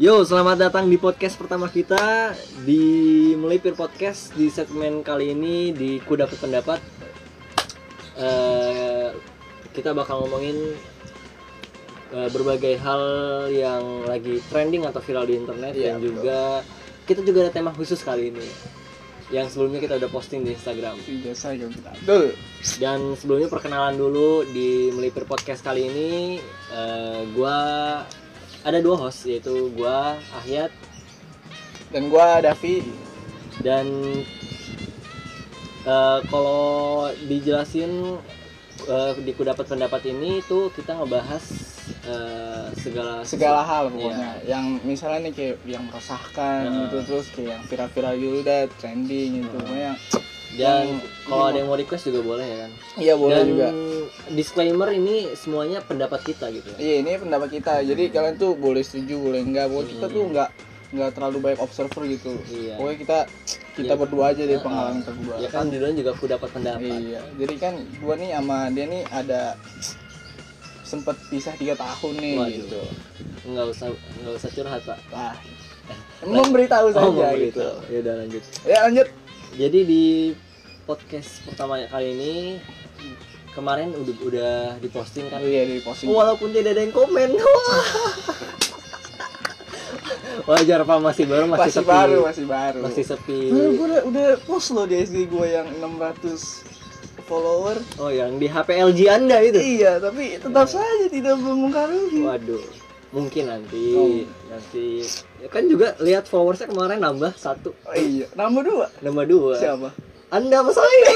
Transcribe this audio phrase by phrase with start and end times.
[0.00, 2.32] Yo, selamat datang di podcast pertama kita
[2.64, 6.80] di Melipir Podcast di segmen kali ini di Kudapat Pendapat.
[8.16, 9.12] Eh,
[9.76, 10.56] kita bakal ngomongin
[12.08, 13.02] eh, berbagai hal
[13.52, 16.40] yang lagi trending atau viral di internet Iya, dan juga
[17.04, 18.48] kita juga ada tema khusus kali ini.
[19.28, 20.96] Yang sebelumnya kita udah posting di Instagram.
[21.04, 22.32] Biasa yang betul.
[22.80, 26.40] Dan sebelumnya perkenalan dulu di Melipir Podcast kali ini
[26.72, 27.60] eh, gua
[28.62, 30.70] ada dua host yaitu gua Ahyat
[31.92, 32.80] Dan gua Davi.
[33.60, 33.84] dan
[35.84, 36.64] eh, kalau
[37.28, 38.16] dijelasin
[38.88, 41.44] eh, di kudapat pendapat ini tuh kita ngebahas
[42.08, 46.78] eh, segala segala hal pokoknya yang misalnya nih kayak yang meresahkan Heeh.
[46.88, 49.92] gitu terus kayak yang viral-viral gitu udah trending gitu pokoknya
[50.54, 52.70] dan yang- kalau ada yang mau request juga boleh ya kan?
[52.94, 53.68] Iya boleh dan juga.
[54.30, 56.78] disclaimer ini semuanya pendapat kita gitu ya.
[56.78, 57.80] Iya ini pendapat kita.
[57.82, 59.66] Jadi kalian tuh boleh setuju boleh enggak.
[59.66, 60.48] Pokoknya kita tuh enggak
[60.92, 62.36] enggak terlalu banyak observer gitu.
[62.46, 62.76] Iya.
[62.76, 63.18] pokoknya kita
[63.72, 64.00] kita Iya.
[64.04, 65.34] berdua aja deh pengalaman kita berdua.
[65.38, 67.00] Ya kan judulnya juga kudapat pendapat.
[67.00, 67.20] Iya.
[67.38, 69.56] Jadi kan gua nih sama dia nih ada
[70.82, 72.52] sempet pisah tiga tahun nih Waduh.
[72.52, 72.80] gitu.
[73.48, 73.86] Nggak usah
[74.20, 74.98] nggak usah curhat pak.
[75.08, 75.36] Wah.
[76.22, 77.68] memberitahu oh saja gitu gitu.
[77.90, 78.42] Ya udah lanjut.
[78.62, 79.08] Ya lanjut
[79.52, 80.32] Jadi di
[80.88, 82.56] podcast pertama kali ini
[83.52, 85.44] kemarin udah udah diposting kan.
[85.44, 86.08] Oh iya di posting.
[86.08, 87.36] Walaupun tidak ada yang komen.
[90.48, 91.92] Wajar Pak masih baru masih, masih sepi.
[91.92, 92.80] baru, masih baru.
[92.82, 93.40] Masih sepi.
[93.52, 97.76] Gue udah, udah post loh di SD gue yang 600 follower.
[98.00, 99.60] Oh, yang di HP LG Anda itu.
[99.60, 102.24] Iya, tapi tetap saja tidak mempengaruhi.
[102.24, 102.64] Waduh.
[103.12, 104.08] Mungkin nanti Oh.
[104.48, 105.04] nanti
[105.36, 108.86] ya kan juga lihat followersnya kemarin nambah satu Oh, iya, nambah dua.
[109.00, 109.88] nambah dua Siapa?
[110.28, 111.12] anda apa saya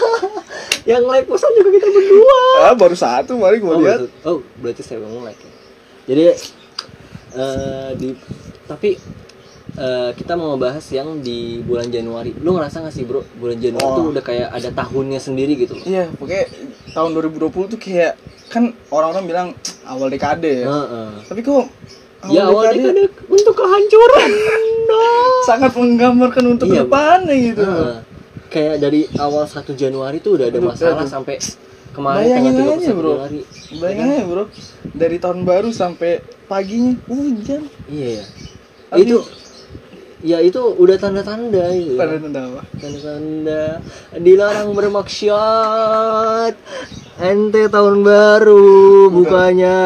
[0.90, 4.00] yang like posan juga kita berdua Ah, baru satu, mari gue oh, lihat.
[4.00, 5.52] berarti, oh berarti saya yang like ya
[6.08, 6.22] jadi
[7.30, 8.08] eh, di
[8.64, 8.96] tapi
[9.72, 13.84] eh, kita mau ngebahas yang di bulan Januari lu ngerasa gak sih bro bulan Januari
[13.84, 13.96] Oh.
[13.96, 16.44] tuh udah kayak ada tahunnya sendiri gitu loh Iya, pokoknya
[16.90, 18.12] tahun 2020 tuh kayak
[18.46, 19.48] kan orang-orang bilang
[19.84, 20.66] awal dekade ya.
[20.66, 21.10] Heeh.
[21.24, 21.70] Tapi kok
[22.20, 24.28] awal ya awal dekade untuk kehancuran
[24.90, 24.98] no.
[25.44, 27.62] sangat menggambarkan untuk Iya, ke depannya gitu.
[27.62, 27.96] Heeh.
[28.48, 31.10] kayak dari awal 1 Januari tuh udah ada Aduh, masalah aduh.
[31.12, 31.38] sampai
[31.90, 33.10] kemarin Bayangin tanggal aja, 31 bro.
[33.12, 33.38] Januari
[33.72, 34.44] Bayangin aja bro,
[34.92, 36.10] dari tahun baru sampai
[36.44, 37.62] paginya hujan.
[37.86, 38.26] iya
[38.90, 39.22] ya itu
[40.20, 41.96] ya itu udah tanda-tanda itu.
[41.96, 42.00] Ya.
[42.04, 42.60] Tanda-tanda apa?
[42.76, 43.64] tanda-tanda.
[44.20, 46.54] Dilarang bermaksiat.
[47.20, 49.78] Ente tahun baru bukannya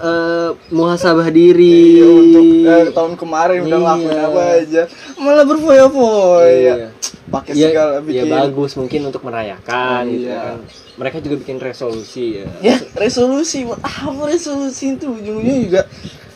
[0.00, 1.98] eh, muhasabah diri.
[1.98, 3.84] Iya, untuk eh, tahun kemarin udah Iya.
[3.84, 4.82] ngelakuin apa aja.
[5.18, 6.74] Malah berfoya-foya.
[6.74, 6.88] Iya.
[7.30, 8.26] pakai ya, segala ya bikin.
[8.26, 10.50] bagus mungkin untuk merayakan gitu iya.
[10.50, 10.58] kan.
[10.98, 12.46] Mereka juga bikin resolusi ya.
[12.58, 13.70] Ya resolusi.
[13.70, 15.14] Apa resolusi itu?
[15.14, 15.80] Ujungnya juga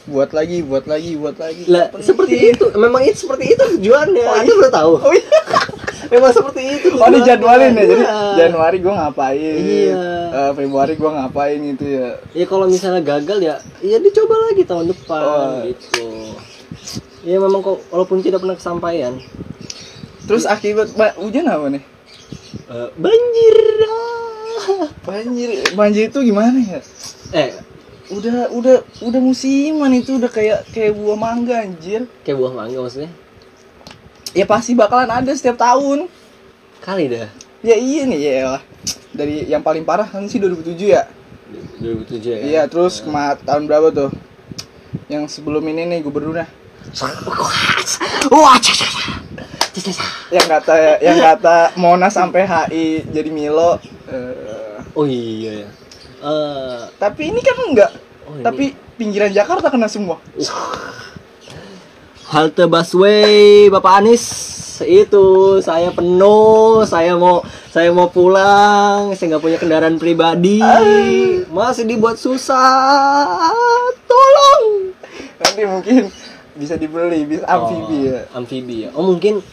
[0.05, 1.65] buat lagi buat lagi buat lagi.
[1.65, 2.65] Lah seperti itu.
[2.75, 4.25] Memang itu seperti itu tujuannya.
[4.25, 4.93] Anda udah tahu?
[4.99, 5.41] Oh iya.
[6.13, 7.17] Memang seperti itu oh tujuannya.
[7.17, 8.17] di jadwalin ya jadi Iya.
[8.37, 9.55] Januari gua ngapain?
[9.57, 9.97] Iya.
[10.29, 12.09] Eh, Februari gua ngapain gitu ya?
[12.33, 15.65] Ya kalau misalnya gagal ya ya dicoba lagi tahun depan Oh.
[15.65, 16.05] gitu.
[17.25, 19.17] Ya memang kok walaupun tidak pernah kesampaian.
[20.25, 21.83] Terus akibat ba- hujan apa nih?
[22.67, 23.57] Eh, banjir.
[25.03, 26.81] Banjir banjir itu gimana ya?
[27.35, 27.53] Eh
[28.13, 32.05] udah udah udah musiman itu udah kayak kayak buah mangga anjir.
[32.21, 33.09] Kayak buah mangga maksudnya?
[34.37, 36.11] Ya pasti bakalan ada setiap tahun.
[36.85, 37.29] Kali dah.
[37.65, 38.63] Ya iya nih ya lah.
[39.15, 41.07] dari yang paling parah kan sih 2007 ya?
[41.79, 42.39] 2007 ya?
[42.43, 44.11] Iya terus kema tahun berapa tuh?
[45.09, 46.51] Yang sebelum ini nih gubernurnya.
[50.35, 53.79] Yang kata yang kata Monas sampai HI jadi Milo.
[54.11, 55.69] Eh, oh iya ya
[56.25, 57.93] Eh, tapi ini kan enggak.
[58.25, 58.41] Oh, ini.
[58.41, 58.65] tapi
[58.97, 60.17] pinggiran Jakarta kena semua.
[62.33, 64.25] Halte busway Bapak Anies
[64.83, 69.13] itu saya penuh saya mau saya mau pulang.
[69.13, 70.65] Saya nggak punya kendaraan pribadi.
[71.53, 73.53] Masih dibuat susah.
[74.09, 74.97] Tolong.
[75.37, 76.09] Nanti mungkin
[76.57, 78.25] bisa dibeli bis amfibi ya.
[78.33, 78.91] Oh, amfibi ya.
[78.97, 79.45] Oh mungkin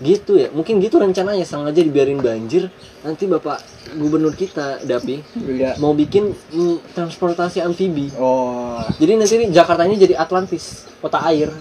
[0.00, 0.48] gitu ya.
[0.48, 2.68] Mungkin gitu rencananya sengaja dibiarin banjir
[3.00, 3.60] nanti bapak
[3.94, 5.76] gubernur kita Dapi Iya.
[5.76, 8.08] mau bikin mm, transportasi amfibi.
[8.16, 8.80] Oh.
[8.96, 11.52] Jadi nanti nih Jakartanya jadi Atlantis kota air.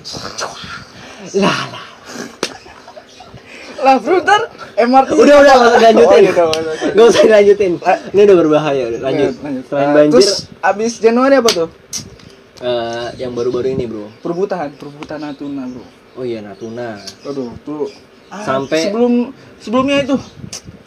[1.36, 1.86] Lah lah.
[3.80, 6.12] Lah bro ntar MRT udah udah nggak usah dilanjutin.
[6.12, 6.32] Oh, iya,
[6.92, 7.72] nggak usah dilanjutin.
[8.12, 9.00] Ini udah berbahaya udah.
[9.02, 9.32] Lanjut.
[9.66, 10.12] Selain Nah, banjir.
[10.16, 11.70] terus abis Januari apa tuh?
[12.60, 14.12] Eh, yang baru-baru ini bro.
[14.20, 15.84] Perbutan perbutan Natuna bro.
[16.16, 17.00] Oh iya Natuna.
[17.24, 17.88] Aduh tuh
[18.30, 19.14] Ah, Sampai- sebelum
[19.58, 20.16] sebelumnya itu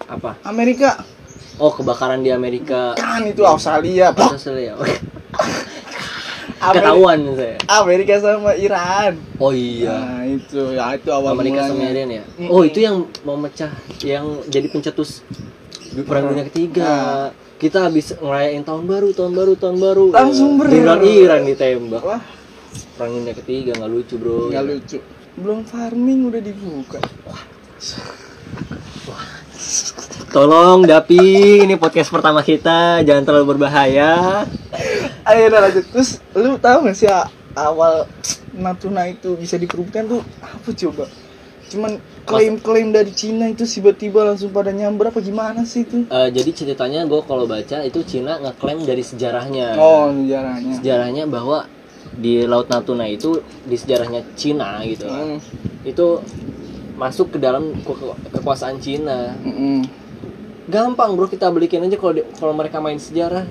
[0.06, 0.39] apa?
[0.43, 1.03] Amerika.
[1.59, 2.94] Oh kebakaran di Amerika.
[2.94, 4.35] Kan itu Australia Blok.
[4.35, 4.75] Australia
[6.62, 7.59] ketahuan saya.
[7.69, 9.19] Amerika sama Iran.
[9.37, 9.91] oh iya.
[9.93, 11.83] Nah, itu ya itu awal Amerika sama.
[11.83, 12.25] Iran ya?
[12.47, 15.27] Oh itu yang mau mecah yang jadi pencetus
[15.91, 16.87] di perang dunia ketiga.
[16.87, 17.31] Nah.
[17.59, 20.05] kita habis ngerayain tahun baru tahun baru tahun baru.
[20.11, 22.03] Langsung ber- Iran Iran ditembak.
[22.03, 22.19] Wah,
[22.94, 24.50] perang dunia ketiga nggak lucu bro.
[24.50, 24.99] Nggak lucu.
[25.32, 27.00] Belum farming udah dibuka.
[30.29, 31.20] tolong Dapi
[31.61, 34.44] ini podcast pertama kita jangan terlalu berbahaya
[35.23, 35.84] Ayo udah lanjut.
[35.88, 38.08] Terus lu tahu gak sih a- awal
[38.52, 41.05] Natuna itu bisa dikerubukan tuh apa coba?
[41.69, 46.05] Cuman klaim-klaim dari Cina itu tiba-tiba langsung pada nyamber apa gimana sih itu?
[46.05, 50.73] Eh, jadi ceritanya gue kalau baca itu Cina ngeklaim dari sejarahnya Oh, sejarahnya.
[50.76, 51.64] sejarahnya bahwa
[52.14, 55.38] di Laut Natuna itu di sejarahnya Cina gitu Hmm,
[55.82, 56.20] itu
[56.94, 57.97] masuk ke dalam ke-
[58.31, 59.81] kekuasaan Cina mm-mm.
[60.64, 63.49] gampang bro kita belikin aja kalau kalau mereka main sejarah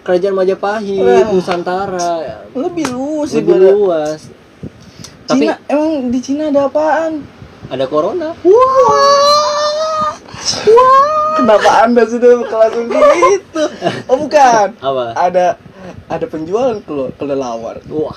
[0.00, 1.30] kerajaan Majapahit Wah.
[1.30, 4.20] Nusantara Lebih luas lebih pada luas
[5.24, 7.20] tapi Cina emang di Cina ada apaan?
[7.68, 10.12] ada corona Wah.
[11.34, 13.62] Kenapa Anda sudah langsung gitu?
[14.10, 14.74] Oh bukan.
[14.74, 15.54] apa Ada
[16.08, 17.80] ada penjual kelo- kelelawar.
[17.86, 18.16] wah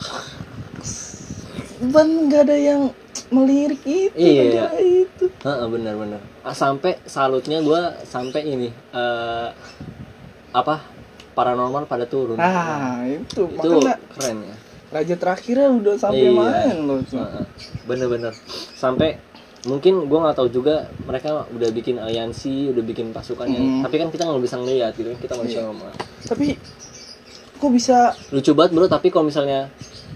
[1.84, 2.82] Ban nggak ada yang
[3.30, 4.14] melirik itu.
[4.14, 4.70] Iya.
[4.70, 5.26] penjual itu.
[5.42, 9.50] Heeh, benar-benar Ah, sampai salutnya gue sampai ini eh
[10.52, 10.84] apa
[11.32, 14.56] paranormal pada turun Nah itu, itu makanya keren ya
[14.92, 16.36] raja terakhirnya udah sampai Iya.
[16.36, 17.00] main loh.
[17.02, 17.44] Heeh.
[17.82, 18.34] bener-bener
[18.74, 19.16] sampai
[19.64, 23.82] mungkin gua nggak tahu juga mereka udah bikin aliansi udah bikin pasukannya Mm.
[23.82, 25.68] tapi kan kita nggak bisa ngeliat gitu kan kita nggak bisa Iya.
[25.70, 26.48] ngomong Tapi
[27.62, 29.70] kok bisa lucu banget bro tapi kalau misalnya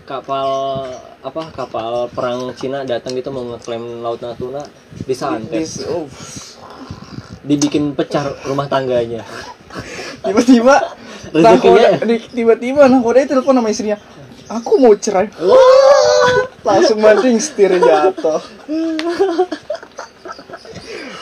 [0.09, 0.81] kapal
[1.21, 4.65] apa kapal perang Cina datang gitu mau ngeklaim laut Natuna
[5.05, 6.09] disantet dis- oh,
[7.45, 9.21] dibikin pecah rumah tangganya
[10.25, 10.97] tiba-tiba
[11.33, 13.97] Rezekinya di- tiba-tiba nahkoda telepon sama istrinya.
[14.45, 15.25] Aku mau cerai.
[16.61, 18.37] Langsung banting setir jatuh.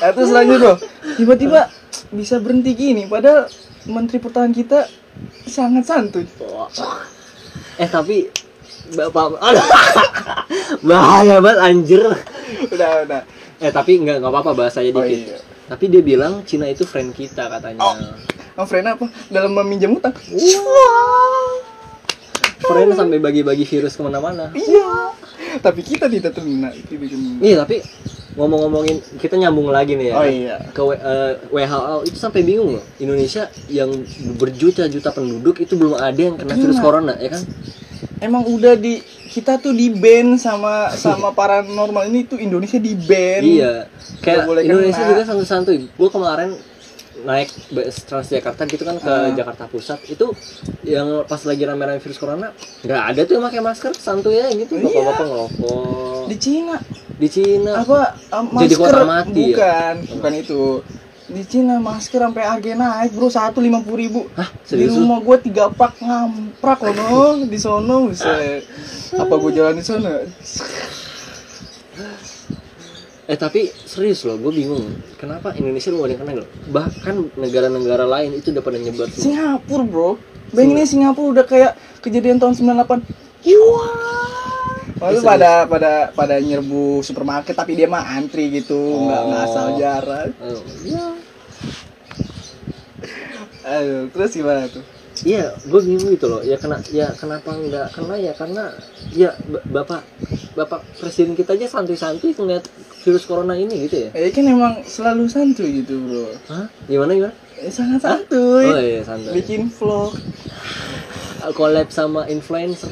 [0.04, 0.78] Nah, terus lanjut loh.
[1.16, 1.72] Tiba-tiba
[2.12, 3.48] bisa berhenti gini padahal
[3.88, 4.86] menteri pertahanan kita
[5.44, 6.26] sangat santuy.
[7.76, 8.28] eh tapi
[8.92, 9.68] bapak aduh,
[10.84, 12.02] bahaya banget anjir
[12.66, 13.22] Udah, udah.
[13.58, 15.38] eh tapi nggak nggak apa-apa bahasanya Oh, dikit iya.
[15.66, 17.96] tapi dia bilang Cina itu friend kita katanya Oh.
[18.54, 19.06] Sama friend apa?
[19.28, 20.14] Dalam meminjam utang.
[22.60, 25.10] friend sampai bagi-bagi virus ke mana-mana Iya.
[25.56, 26.34] Tapi kita tidak.
[26.34, 26.74] Tidak terminal.
[27.40, 27.82] iya tapi
[28.34, 30.56] ngomong-ngomongin kita nyambung lagi nih ya Oh iya.
[30.68, 33.94] ke W- eh, WHO itu sampai bingung loh Indonesia yang
[34.36, 36.84] berjuta-juta penduduk itu belum ada yang kena virus Iya.
[36.84, 37.44] corona ya kan
[38.20, 43.42] Emang udah di kita tuh di ban sama sama paranormal ini tuh Indonesia di ban.
[43.42, 43.74] iya
[44.20, 45.10] kayak boleh Indonesia kena.
[45.10, 46.56] juga santuy-santuy gue kemarin
[47.24, 49.32] naik bus Transjakarta gitu kan ke Ah.
[49.32, 50.28] Jakarta Pusat itu
[50.84, 52.52] yang pas lagi rame-rame virus corona
[52.84, 54.86] nggak ada tuh yang pakai masker santuy ya gitu Iya.
[54.86, 56.24] bapak-bapak ngerokok.
[56.28, 56.76] Di Cina.
[57.16, 57.72] Di Cina.
[57.80, 58.00] Apa
[58.32, 58.64] um, masker?
[58.68, 59.48] Jadi kota mati ya?
[59.56, 60.64] bukan bukan itu.
[61.24, 64.22] Di Cina masker sampai harga naik bro satu lima puluh ribu.
[64.36, 67.48] Hah, di rumah gue tiga pak ngamprak loh no.
[67.48, 68.68] Di sono buset.
[69.14, 70.14] apa gue jalan di sana
[73.24, 74.84] Eh tapi serius loh, gue bingung.
[75.16, 76.48] Kenapa Indonesia belum ada yang kena loh?
[76.76, 79.24] Bahkan negara-negara lain itu udah pada nyebar semua.
[79.24, 80.10] Singapura bro
[80.52, 81.72] bayangin Singapura udah kayak
[82.04, 83.00] kejadian tahun 98
[83.48, 84.84] Wah.
[85.04, 89.48] Lalu Bisa, pada pada pada nyerbu supermarket tapi dia mah antri gitu, nggak nggak Oh.
[89.52, 90.30] asal jarak.
[90.40, 91.06] Oh, iya.
[93.64, 94.84] Aduh, terus gimana tuh?
[95.24, 96.40] Iya, gue bingung gitu loh.
[96.44, 98.32] Ya kena, ya kenapa nggak kena ya?
[98.32, 98.72] Karena
[99.12, 99.36] ya
[99.68, 100.04] bapak
[100.56, 102.64] bapak presiden kita aja santuy-santuy ngeliat
[103.04, 104.10] virus corona ini gitu ya.
[104.14, 106.28] Ya kan emang selalu santuy gitu bro.
[106.48, 106.66] Hah?
[106.86, 107.36] Gimana gimana?
[107.58, 108.66] Eh, sangat santuy.
[108.66, 109.36] Oh iya santuy.
[109.36, 110.16] Bikin vlog.
[111.52, 112.88] Collab sama influencer.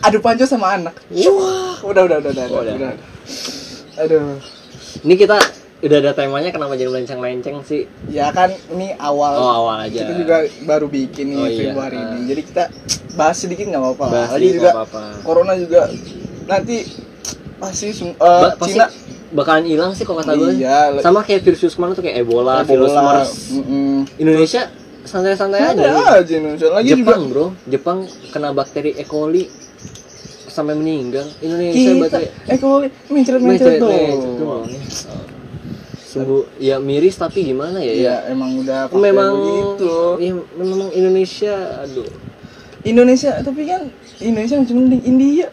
[0.00, 0.96] Adu panco sama anak.
[1.12, 1.76] Wah.
[1.82, 2.44] Udah udah udah udah.
[2.48, 2.92] Oh, udah, udah.
[4.00, 4.40] Aduh.
[5.00, 5.36] Ini kita
[5.80, 7.84] udah ada temanya kenapa jadi melenceng-lenceng sih?
[8.08, 9.36] Ya kan ini awal.
[9.36, 10.00] Oh awal aja.
[10.00, 11.58] Kita juga baru bikin nih Oh, iya.
[11.68, 12.04] Februari Ah.
[12.10, 12.20] ini.
[12.26, 12.64] Jadi kita
[13.14, 14.06] bahas sedikit nggak apa-apa.
[14.08, 15.02] Bahas Lagi sedikit juga nggak apa-apa.
[15.20, 15.80] corona juga
[16.44, 16.76] nanti
[17.56, 18.86] pasti eh, Ba- pasti Cina
[19.30, 20.50] bakalan hilang sih kalau kata gue.
[20.56, 23.30] Iya, Sama kayak virus ke mana tuh kayak Ebola, virus Ebola, MERS.
[23.52, 23.94] mm-mm.
[24.16, 24.62] Indonesia
[25.02, 25.84] santai-santai aja.
[26.16, 26.66] aja Indonesia.
[26.70, 27.98] Lagi Jepang juga bro, Jepang
[28.30, 29.02] kena bakteri E.
[29.02, 29.50] coli
[30.46, 31.26] sampai meninggal.
[31.40, 32.76] Indonesia kita bakteri eh kalau
[33.08, 33.90] mencret mencret Mencret- tuh.
[33.90, 34.64] mencret doang.
[36.04, 37.92] Sungguh ya miris tapi gimana ya ya.
[37.92, 39.94] Iya, emang udah Memang begitu.
[40.20, 42.06] ya, memang Indonesia aduh.
[42.84, 45.50] Indonesia tapi kan Indonesia cuma di India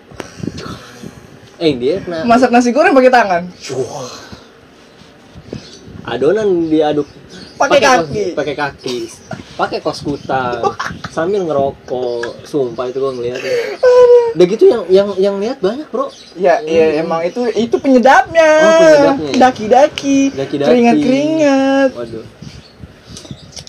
[1.61, 3.43] Eh dia kena masak nasi goreng pakai tangan
[6.03, 7.05] adonan diaduk
[7.53, 8.25] Pakai kaki.
[8.33, 8.97] pakai kaki
[9.53, 10.65] pakai kos kutang
[11.13, 13.37] sambil ngerokok sumpah itu gua ngeliat
[14.33, 18.49] udah gitu yang yang yang lihat banyak bro Ya, iya emang itu itu penyedapnya.
[18.57, 19.37] Oh, penyedapnya ya?
[19.37, 20.19] Daki-daki.
[20.33, 20.69] Daki-daki.
[20.73, 21.89] Keringat-keringat.
[21.93, 22.25] waduh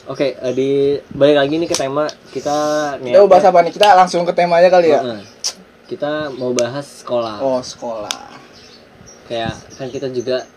[0.08, 0.70] oke eh, di
[1.12, 2.56] balik lagi nih ke tema kita
[2.96, 3.72] Kita mau bahas apa nih?
[3.72, 5.04] Kita langsung ke tema aja kali ya.
[5.04, 5.20] Heeh.
[5.92, 8.40] Kita mau bahas sekolah Oh, sekolah.
[9.28, 10.48] kayak kan kita juga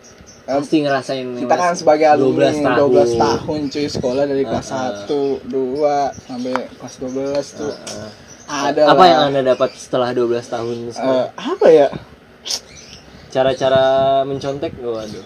[0.45, 4.67] Em, pasti ngerasain Kita kan sebagai alumni 12 12 tahun, tahun, cuy sekolah dari kelas
[4.69, 4.93] Heeh.
[5.03, 7.73] 1, 2 sampai kelas 12 tuh.
[7.73, 8.09] Heeh.
[8.45, 9.07] Ada apa lah.
[9.09, 11.25] yang anda dapat setelah 12 tahun sekolah?
[11.33, 11.87] apa ya?
[13.27, 13.83] cara-cara
[14.23, 15.25] mencontek waduh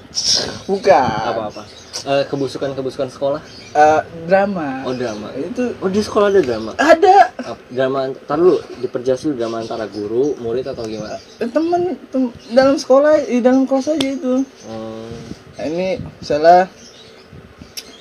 [0.66, 0.98] Bukan.
[1.28, 1.62] apa-apa
[2.00, 4.82] Eh, kebusukan-kebusukan sekolah Eh, drama.
[4.82, 9.38] oh drama Itu oh di sekolah ada drama ada Ap- drama tar lu diperjelas dulu
[9.38, 14.10] drama antara guru murid atau gimana eh, temen, tem- dalam sekolah di dalam kelas aja
[14.10, 14.42] itu.
[14.66, 15.14] Hmm,
[15.54, 16.66] Nah, ini misalnya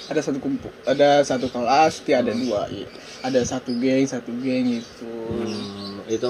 [0.07, 2.89] ada satu kumpul, ada satu kelas, dia ada dua, gitu.
[3.21, 5.11] ada satu geng, satu geng gitu.
[5.29, 6.29] hmm, itu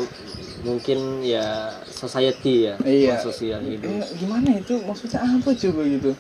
[0.61, 3.23] mungkin ya society ya Iya.
[3.23, 3.79] sosial Eh,
[4.17, 6.11] gimana itu maksudnya apa coba gitu?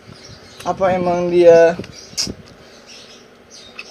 [0.62, 1.74] Apa emang dia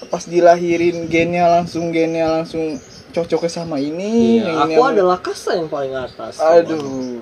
[0.08, 2.80] pas dilahirin gennya langsung gennya langsung
[3.12, 4.40] cocoknya sama ini?
[4.40, 7.20] Iya, yang ini aku sama- adalah kasta yang paling atas Aduh.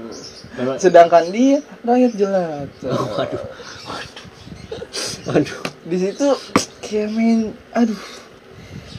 [0.55, 2.87] Memang- Sedangkan dia rakyat jelata.
[2.95, 3.43] Oh, waduh
[3.85, 4.25] waduh
[5.27, 6.27] waduh di situ
[7.11, 7.97] main aduh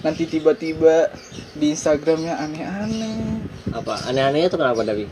[0.03, 1.09] nanti tiba-tiba
[1.55, 3.41] di Instagramnya aneh-aneh
[3.73, 5.07] apa aneh-anehnya tuh kenapa Davi?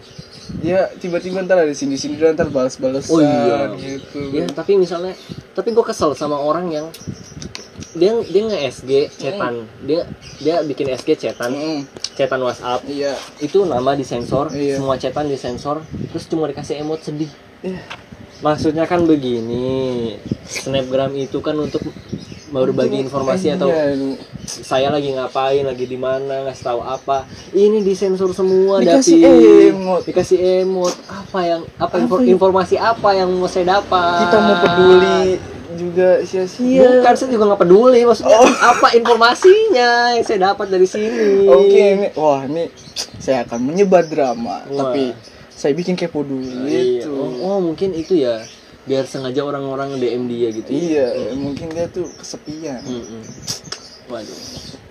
[0.59, 3.73] Dia tiba-tiba ntar ada sini sini ntar balas-balasan Oh iya.
[3.75, 5.17] gitu Ya, tapi misalnya,
[5.53, 6.87] tapi gue kesel sama orang yang
[7.95, 9.55] dia dia nge SG cetan,
[9.87, 10.03] dia
[10.43, 11.87] dia bikin SG cetan, Mm-mm.
[12.13, 14.83] cetan WhatsApp, iya itu nama disensor, Iya.
[14.83, 15.79] semua cetan disensor,
[16.11, 17.31] terus cuma dikasih emot sedih.
[17.63, 17.79] Iya.
[18.43, 21.81] Maksudnya kan begini, snapgram itu kan untuk
[22.57, 27.25] berbagi informasi atau Iya, saya lagi ngapain, lagi di mana, ngasih tahu apa.
[27.51, 29.71] Ini disensor semua, Dikasih Davi.
[29.71, 30.03] emot.
[30.05, 30.95] dikasih emot.
[31.07, 34.19] Apa yang apa, Apa yang- informasi apa yang mau saya dapat?
[34.23, 35.21] kita mau peduli
[35.75, 38.01] juga sia-sia Bukan, saya juga nggak peduli.
[38.01, 38.47] Maksudnya Oh.
[38.71, 41.45] apa informasinya yang saya dapat dari sini?
[41.45, 42.71] oke ini wah ini
[43.19, 44.79] saya akan menyebar drama Wah.
[44.87, 45.11] tapi
[45.49, 46.81] saya bikin kepo dulu Iya.
[47.01, 48.39] gitu Oh, oh, mungkin itu ya.
[48.85, 50.69] Biar sengaja orang-orang DM dia gitu.
[50.69, 53.23] iya mungkin dia tuh kesepian Mm-mm.
[54.05, 54.37] Waduh.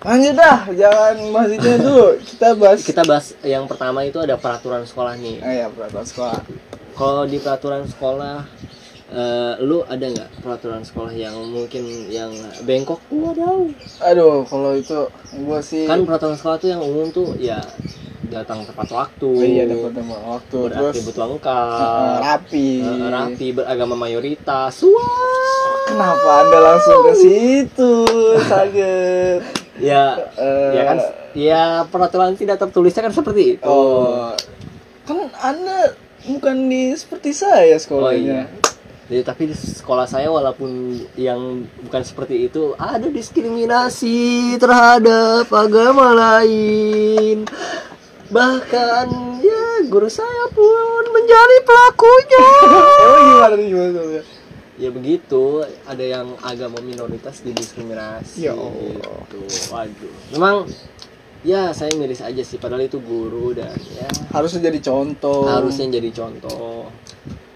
[0.02, 4.82] lanjut dah jangan bahas itu dulu kita bahas Kita bahas yang pertama itu ada peraturan
[4.82, 5.38] sekolah nih.
[5.38, 6.38] Ah, ya peraturan sekolah
[6.92, 8.46] Kalau di peraturan sekolah,
[9.08, 12.98] eh, lu ada nggak peraturan sekolah yang mungkin yang bengkok?
[13.08, 13.70] Waduh.
[14.00, 15.06] aduh kalau itu
[15.40, 17.62] gua sih Kan peraturan sekolah tuh yang umum tuh ya
[18.34, 19.30] datang tepat waktu.
[19.30, 21.78] Oh iya dapat waktu terus beratribut lengkap.
[21.78, 24.74] eh, rapi eh, rapi beragama mayoritas.
[24.82, 25.72] Wah.
[25.84, 27.92] kenapa anda langsung ke situ
[28.44, 29.40] sangat
[29.74, 30.98] Ya, Eh, ya kan
[31.34, 33.66] ya peraturan tidak tertulisnya kan seperti itu.
[33.66, 34.30] oh
[35.02, 38.72] kan anda bukan di seperti saya Oh, sekolahnya iya.
[39.04, 40.70] Jadi, tapi di sekolah saya walaupun
[41.14, 41.36] yang
[41.84, 44.16] bukan seperti itu ada diskriminasi
[44.56, 47.44] terhadap agama lain.
[48.34, 49.06] Bahkan
[49.46, 52.46] ya guru saya pun menjadi pelakunya.
[53.06, 54.00] oh gimana nih gimana
[54.74, 58.50] ya begitu, ada yang agama minoritas didiskriminasi.
[58.50, 59.22] Ya Allah.
[59.30, 59.38] Gitu.
[59.70, 60.14] Waduh.
[60.34, 60.66] Memang
[61.46, 66.10] ya saya miris aja sih padahal itu guru dan ya harusnya jadi contoh harusnya jadi
[66.10, 66.90] contoh.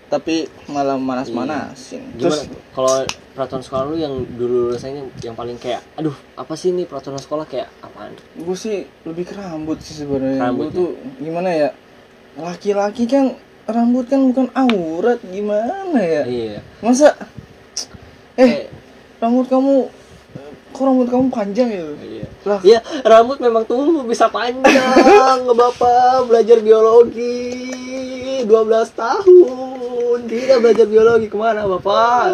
[0.08, 2.38] Tapi malah manas-manasin Gimana terus
[2.72, 3.04] kalau
[3.36, 7.44] peraturan sekolah lu yang dulu rasanya yang paling kayak aduh apa sih ini peraturan sekolah
[7.44, 8.16] kayak apaan?
[8.34, 10.48] Gue sih lebih ke rambut sih sebenarnya.
[10.48, 10.90] Rambut gue tuh
[11.22, 11.68] gimana ya
[12.40, 13.36] laki-laki kan
[13.68, 16.22] rambut kan bukan aurat gimana ya?
[16.24, 16.58] Iya.
[16.80, 17.14] Masa?
[18.34, 18.66] Eh Eh,
[19.20, 19.92] rambut kamu
[20.78, 25.42] kok rambut kamu panjang ya iya lah Iya, rambut memang tumbuh bisa panjang.
[25.52, 27.66] Bapak belajar biologi
[28.46, 28.46] 12
[28.94, 30.18] tahun.
[30.24, 32.30] Tidak belajar biologi ke mana, Bapak?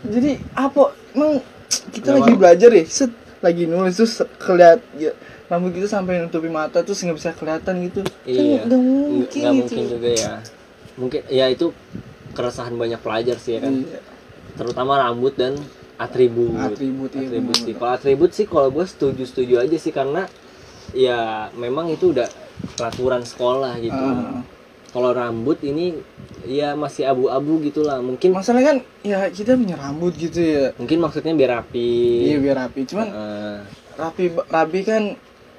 [0.00, 1.44] jadi apa emang
[1.92, 5.12] kita lagi belajar ya set lagi nulis terus keliat ya,
[5.46, 8.64] rambut kita sampai nutupi mata terus nggak bisa kelihatan gitu Iya.
[8.64, 10.32] kan nggak mungkin Nggak gitu mungkin juga ya.
[10.96, 11.66] Mungkin ya itu
[12.30, 13.84] keresahan banyak pelajar sih ya kan.
[13.84, 14.00] Iya.
[14.56, 15.60] Terutama rambut dan
[16.00, 16.56] atribut.
[16.56, 17.74] atribut iya atribut sih.
[17.76, 20.24] Kalau atribut sih kalau gue setuju setuju aja sih karena
[20.90, 21.18] ya
[21.54, 22.26] memang itu udah
[22.74, 23.92] peraturan sekolah gitu.
[23.94, 24.40] Ah.
[24.90, 25.94] Kalau rambut ini
[26.48, 28.00] ya masih abu-abu gitulah.
[28.00, 31.92] Mungkin masalahnya kan ya kita punya rambut gitu ya mungkin maksudnya biar rapi.
[32.26, 33.58] iya biar rapi cuman Eh,
[33.94, 35.02] rapi rapi kan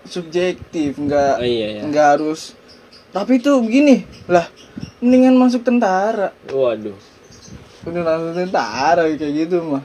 [0.03, 1.81] subjektif nggak oh iya ya.
[1.85, 2.57] nggak harus
[3.13, 4.49] tapi tuh begini lah
[4.97, 6.97] mendingan masuk tentara Waduh,
[7.85, 9.83] udah langsung tentara kayak gitu mah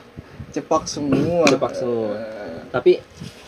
[0.57, 2.17] cepak semua Cepak semua.
[2.17, 2.93] Eh, tapi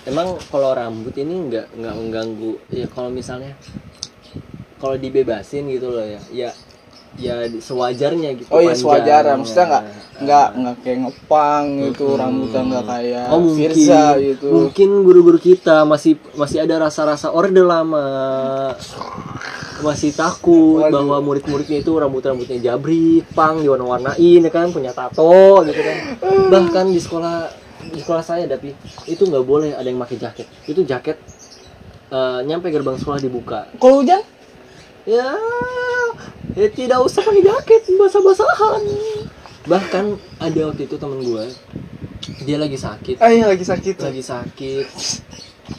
[0.05, 3.57] emang kalau rambut ini nggak nggak mengganggu ya kalau misalnya
[4.79, 6.51] kalau dibebasin gitu loh ya ya
[7.19, 12.21] ya sewajarnya gitu Oh iya sewajarnya, maksudnya nggak Nah, nggak nggak kayak ngepang gitu, Mm-mm.
[12.21, 14.47] rambutnya nggak kayak oh mungkin Firza gitu.
[14.51, 18.07] mungkin guru-guru kita masih masih ada rasa-rasa orde lama
[19.81, 20.93] masih takut Waduh.
[20.93, 25.97] bahwa murid-muridnya itu rambut-rambutnya jabrik, pang diwarna-warnain ya kan, punya tato gitu kan.
[26.51, 27.37] Bahkan di sekolah
[27.89, 28.75] di sekolah saya tapi
[29.07, 30.47] itu nggak boleh ada yang pakai jaket.
[30.67, 31.17] Itu jaket
[32.11, 33.71] eh, nyampe gerbang sekolah dibuka.
[33.79, 34.23] Kalau hujan?
[35.09, 35.25] Ya,
[36.53, 38.83] ya tidak usah pakai jaket, basah-basahan.
[39.65, 40.05] Bahkan
[40.37, 41.45] ada waktu itu temen gue,
[42.45, 44.01] dia lagi sakit, Ah iya lagi sakit.
[44.01, 44.87] lagi sakit,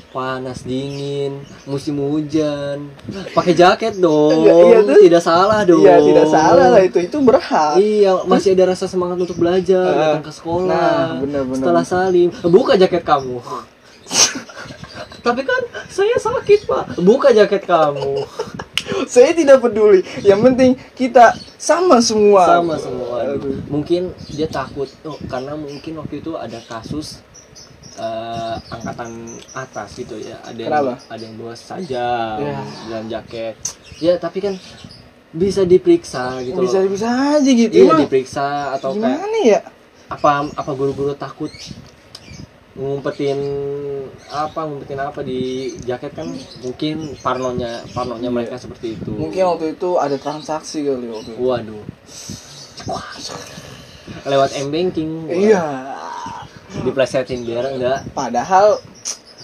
[0.09, 2.89] panas dingin, musim hujan,
[3.33, 4.97] pakai jaket dong, Iya, iya tuh.
[5.05, 5.81] tidak salah dong.
[5.81, 7.77] Iya tidak salah lah itu, itu berhak.
[7.77, 10.65] Iya, masih ada rasa semangat untuk belajar, Ah, datang ke sekolah.
[10.69, 11.61] nah, bener, bener.
[11.61, 13.37] Setelah salim, buka jaket kamu.
[15.25, 16.83] Tapi kan saya sakit pak.
[17.03, 18.23] Buka jaket kamu.
[19.05, 20.01] Saya tidak peduli.
[20.25, 22.57] Yang penting kita sama semua.
[22.57, 23.61] sama semua Aduh.
[23.69, 27.21] mungkin dia takut oh, karena mungkin waktu itu ada kasus
[27.99, 29.11] eh, angkatan
[29.51, 30.93] atas gitu ya ada yang Kenapa?
[31.11, 32.07] ada yang bawa saja
[32.39, 32.59] Ya.
[32.87, 33.55] dalam jaket
[33.99, 34.55] ya tapi kan
[35.29, 37.75] bisa diperiksa gitu bisa loh bisa aja gitu.
[37.75, 39.59] iya diperiksa atau kayak gimana ya?
[40.09, 41.53] apa apa guru-guru takut
[42.73, 43.37] ngumpetin
[44.31, 45.39] apa ngumpetin apa di
[45.83, 46.31] jaket kan
[46.63, 51.43] mungkin parnonya parnonya mereka seperti itu Mungkin waktu itu ada transaksi kali waktu itu.
[51.43, 51.83] Waduh.
[54.25, 55.27] Lewat m banking.
[55.27, 55.88] Iya.
[56.71, 58.05] Diplesetin biar enggak.
[58.11, 58.79] Padahal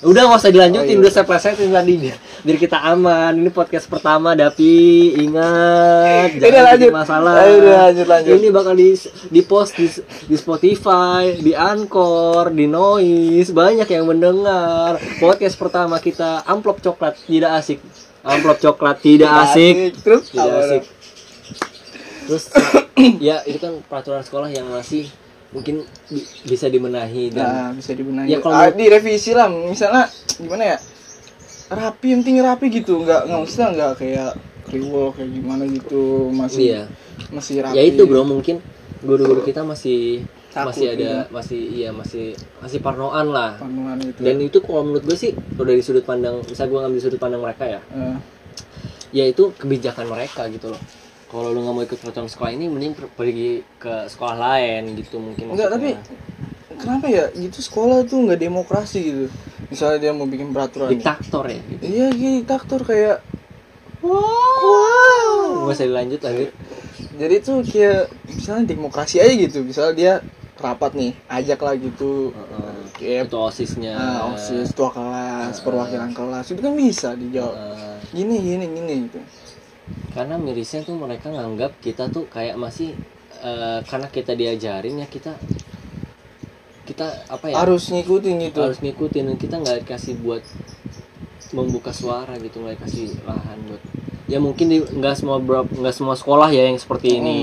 [0.04, 1.02] Udah nggak usah dilanjutin, Oh, iya.
[1.02, 3.32] udah saya plesetin tadi biar, biar kita aman.
[3.42, 6.92] Ini podcast pertama, Dapi ingat jangan lanjut.
[6.94, 7.34] masalah.
[7.42, 8.34] Ayo, udah, lanjut, lanjut.
[8.36, 8.92] Ini bakal di
[9.32, 9.88] di post di,
[10.28, 15.00] di Spotify, di Anchor, di Noise, banyak yang mendengar.
[15.18, 17.80] Podcast pertama kita amplop coklat tidak asik.
[18.22, 19.96] Amplop coklat tidak asik.
[20.04, 20.84] Terus tidak asik
[22.26, 22.50] terus
[23.22, 25.06] ya itu kan peraturan sekolah yang masih
[25.56, 28.28] mungkin bi- bisa dimenahi dan Nah, bisa dibenahi.
[28.28, 29.48] Ya, kalau Ah, direvisi lah.
[29.48, 30.78] Misalnya gimana ya?
[31.66, 33.02] Rapi, yang penting rapi gitu.
[33.02, 34.32] Enggak enggak maksudnya enggak kayak
[34.66, 36.30] kriwol kayak gimana gitu.
[36.30, 36.82] Masih iya
[37.32, 37.74] masih rapi.
[37.74, 38.62] ya itu bro mungkin
[39.02, 41.34] guru-guru kita masih Takut masih ada gitu.
[41.34, 42.26] masih iya masih
[42.62, 44.22] masih parnoan lah Panuan gitu.
[44.22, 47.42] dan itu kalau menurut gue sih kalau dari sudut pandang bisa gue ngambil sudut pandang
[47.42, 48.16] mereka ya Eh,
[49.12, 50.82] ya itu kebijakan mereka gitu loh
[51.36, 53.50] kalau lu nggak mau ikut peraturan sekolah ini mending per- pergi
[53.84, 55.90] ke sekolah lain gitu mungkin enggak tapi
[56.82, 59.26] kenapa ya gitu sekolah tuh nggak demokrasi gitu.
[59.72, 60.90] Misalnya dia mau bikin peraturan.
[60.94, 63.18] diktator ya gitu Iya, gitu diktator kayak
[64.02, 66.50] wow nggak usah dilanjut lanjut
[67.16, 69.64] jadi tuh kayak misalnya demokrasi aja gitu.
[69.64, 70.14] Misalnya dia
[70.60, 72.36] rapat nih, ajak lah gitu.
[73.00, 77.56] Kayak itu osisnya ah, OSIS, tua kelas, perwakilan kelas itu kan bisa dijawab.
[77.56, 79.20] Eh, Gini, gini, gini gitu.
[80.16, 82.96] Karena mirisnya tuh mereka nganggap kita tuh kayak masih
[83.38, 85.36] eh, karena kita diajarin ya kita
[86.86, 88.62] kita apa ya Harus ngikutin gitu.
[88.62, 90.42] harus ngikutin dan kita nggak dikasih buat
[91.52, 93.82] membuka suara gitu nggak dikasih lahan buat
[94.26, 97.40] ya mungkin di- nggak semua nggak semua sekolah ya yang seperti ini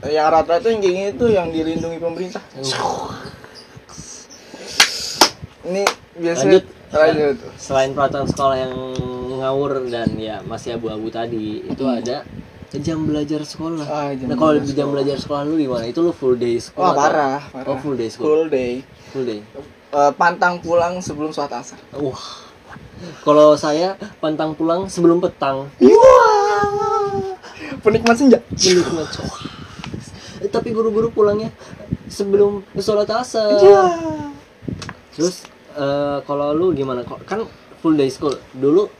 [0.00, 2.38] Yang rata-rata yang kayak gini tuh yang dilindungi pemerintah.
[5.66, 5.82] Ini
[6.14, 6.64] biasanya Lanjut.
[6.94, 7.36] lanjut.
[7.58, 8.74] selain peraturan sekolah yang
[9.46, 11.62] ngawur dan ya masih abu-abu tadi.
[11.62, 12.26] Itu ada
[12.76, 13.86] jam belajar sekolah.
[13.86, 16.82] Ah, jam nah kalau jam belajar sekolah lu di mana itu lu full day school
[16.82, 17.68] Wah atau- parah, parah.
[17.70, 18.82] oh full day school Full day.
[19.08, 19.40] full day.
[19.88, 21.78] Eh, pantang pulang sebelum sholat asar.
[21.94, 22.42] wah.
[23.22, 25.70] Kalau saya pantang pulang sebelum petang.
[27.78, 28.38] Penikmat senja.
[28.50, 29.08] menikmat
[30.36, 31.48] Eh, tapi guru-guru pulangnya
[32.06, 33.56] sebelum sholat asar.
[33.56, 33.82] Iya.
[35.14, 37.00] terus eh, kalau lu gimana?
[37.24, 37.46] Kan
[37.78, 38.36] full day school.
[38.52, 38.90] Dulu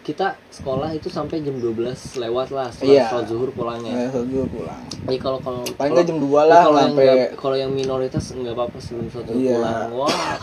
[0.00, 1.76] kita sekolah itu sampai jam 12
[2.16, 3.04] lewat lah setelah Iya.
[3.06, 4.80] sholat zuhur pulangnya Ya, sholat dulu pulang.
[4.88, 8.24] Jadi kalau kalau Paling nggak jam 2 lah kalau yang sampai nggak- kalau yang minoritas
[8.30, 9.54] nggak apa-apa sebelum sholat zuhur Iya.
[9.54, 10.36] pulang wah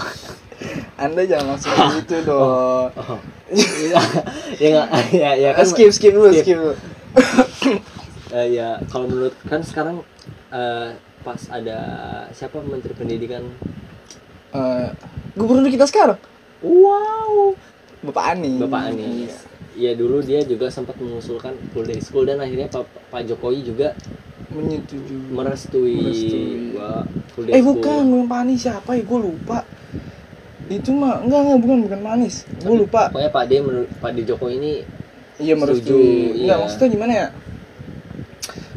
[0.96, 2.90] Anda jangan langsung gitu dong.
[2.92, 3.20] oh.
[3.84, 4.02] ya
[4.56, 4.88] ya nggak
[5.22, 6.44] ya ya kan skip skip dulu, skip.
[6.44, 6.74] skip dulu.
[8.30, 10.04] Eh, ya kalau menurut kan sekarang
[10.50, 10.90] eh,
[11.24, 11.80] pas ada
[12.30, 13.42] siapa menteri pendidikan
[14.50, 14.88] Eh,
[15.34, 16.16] gubernur kita sekarang,
[16.60, 17.52] wow
[18.04, 18.60] Bapak Anies.
[18.62, 19.34] Bapak Anies
[19.78, 22.84] ya dulu dia juga sempat mengusulkan full day school dan akhirnya Pak,
[23.14, 23.94] Pak Jokowi juga
[24.50, 25.30] Menyetujui.
[25.30, 26.74] merestui, Merestui.
[26.74, 27.06] bahwa
[27.36, 27.78] full day Eh school.
[27.78, 29.04] bukan, bukan Pak Anies siapa ya?
[29.06, 29.60] Gue lupa.
[30.68, 32.38] Itu mah enggak enggak bukan bukan Pak Anies.
[32.58, 33.02] Gue lupa.
[33.14, 34.74] pokoknya Pak D menurut Pak D Jokowi ini
[35.38, 36.42] Iya merestui.
[36.42, 36.64] Enggak iya.
[36.66, 37.28] maksudnya gimana ya?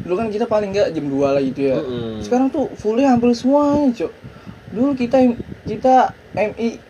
[0.05, 1.79] Dulu kan kita paling enggak jam 2 lah gitu ya.
[1.81, 2.21] Mm-mm.
[2.21, 4.13] Sekarang tuh fullnya hampir semuanya, Cok.
[4.77, 5.17] Dulu kita
[5.65, 6.90] kita MI.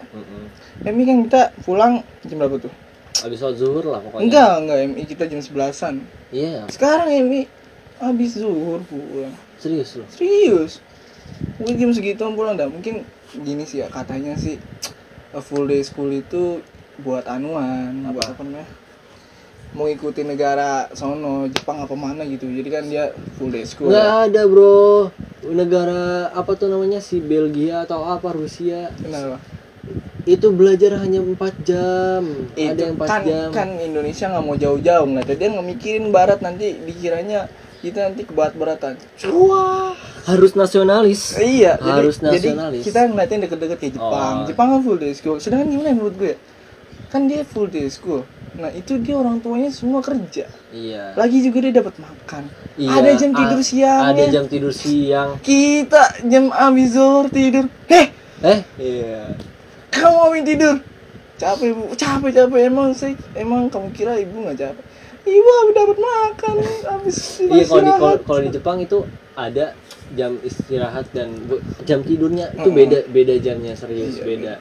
[0.80, 1.92] MI kan kita pulang
[2.24, 2.72] jam berapa tuh?
[3.20, 4.24] Habis sholat zuhur lah pokoknya.
[4.24, 5.02] Enggak enggak MI.
[5.04, 5.94] Kita jam sebelasan.
[6.32, 6.64] Iya.
[6.72, 7.44] Sekarang MI.
[8.00, 9.34] Habis zuhur pulang.
[9.60, 10.08] Serius loh.
[10.08, 10.80] Serius?
[11.60, 12.64] Mungkin jam segitu pulang dah.
[12.64, 13.04] Mungkin
[13.44, 14.56] gini sih ya katanya sih
[15.36, 16.64] a full day school itu
[17.04, 18.68] buat anuan buat apa namanya?
[19.76, 22.48] Mau ikuti negara sono Jepang apa mana gitu.
[22.48, 24.32] Jadi kan dia full day school nggak ya.
[24.32, 25.12] ada bro.
[25.44, 27.04] Negara apa tuh namanya?
[27.04, 28.88] Si Belgia atau apa Rusia.
[28.96, 29.59] Kenapa
[30.26, 32.22] itu belajar hanya 4 jam.
[32.56, 33.48] Ada itu yang 4 kan jam.
[33.52, 37.48] kan Indonesia nggak mau jauh-jauh nggak dia nggak mikirin barat nanti dikiranya
[37.80, 39.00] kita nanti kebarat-baratan
[39.32, 39.96] wah
[40.28, 41.40] harus nasionalis.
[41.40, 42.84] Iya Harus jadi, nasionalis.
[42.84, 44.34] jadi kita ngeliatin deket-deket kayak Jepang.
[44.36, 44.46] Oh.
[44.46, 45.36] Jepang kan full day school.
[45.40, 46.38] Sedangkan gimana menurut gue ya?
[47.10, 48.22] kan dia full day school.
[48.60, 50.44] Nah itu dia orang tuanya semua kerja.
[50.70, 51.16] Iya.
[51.16, 52.44] Lagi juga dia dapat makan.
[52.76, 55.30] Iya, ada jam tidur siang ada jam tidur siang.
[55.40, 56.94] Kita jam abis
[57.32, 57.64] tidur.
[57.88, 58.06] Heh!
[58.44, 58.58] Eh?
[58.76, 59.49] Iya
[59.90, 60.76] kamu mau tidur?
[61.40, 61.84] Capek bu.
[61.96, 62.60] Capek capek.
[62.68, 64.84] Emang saya emang kamu kira ibu nggak capek?
[65.20, 66.54] Ibu habis dapat makan.
[66.88, 67.92] Habis iya kalau di
[68.24, 68.98] kalau, di Jepang itu
[69.36, 69.76] ada
[70.16, 71.32] jam istirahat dan
[71.84, 72.52] jam tidurnya.
[72.56, 74.54] Itu beda beda jamnya serius Iya, beda.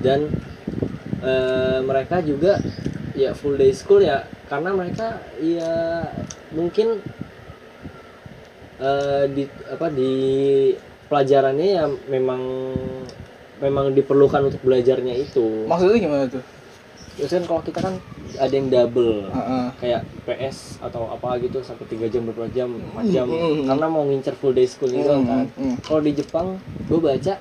[0.00, 0.20] dan
[1.22, 2.58] eh, mereka juga
[3.14, 4.26] ya full day school ya.
[4.50, 6.06] Karena mereka ya
[6.50, 6.98] mungkin
[8.82, 10.14] eh, di apa di
[11.06, 12.42] pelajarannya ya memang
[13.60, 15.64] memang diperlukan untuk belajarnya itu.
[15.64, 16.44] maksudnya gimana tuh
[17.10, 17.94] Biasanya kalau kita kan
[18.34, 19.64] ada yang double Heeh.
[19.76, 23.86] kayak PS atau apa gitu sampai 3 jam berapa jam 4 jam Mm, mm, karena
[23.86, 25.44] mau ngincer full day school gitu Mm, kan.
[25.46, 25.74] mm, mm.
[25.84, 27.34] Kalau di Jepang gue baca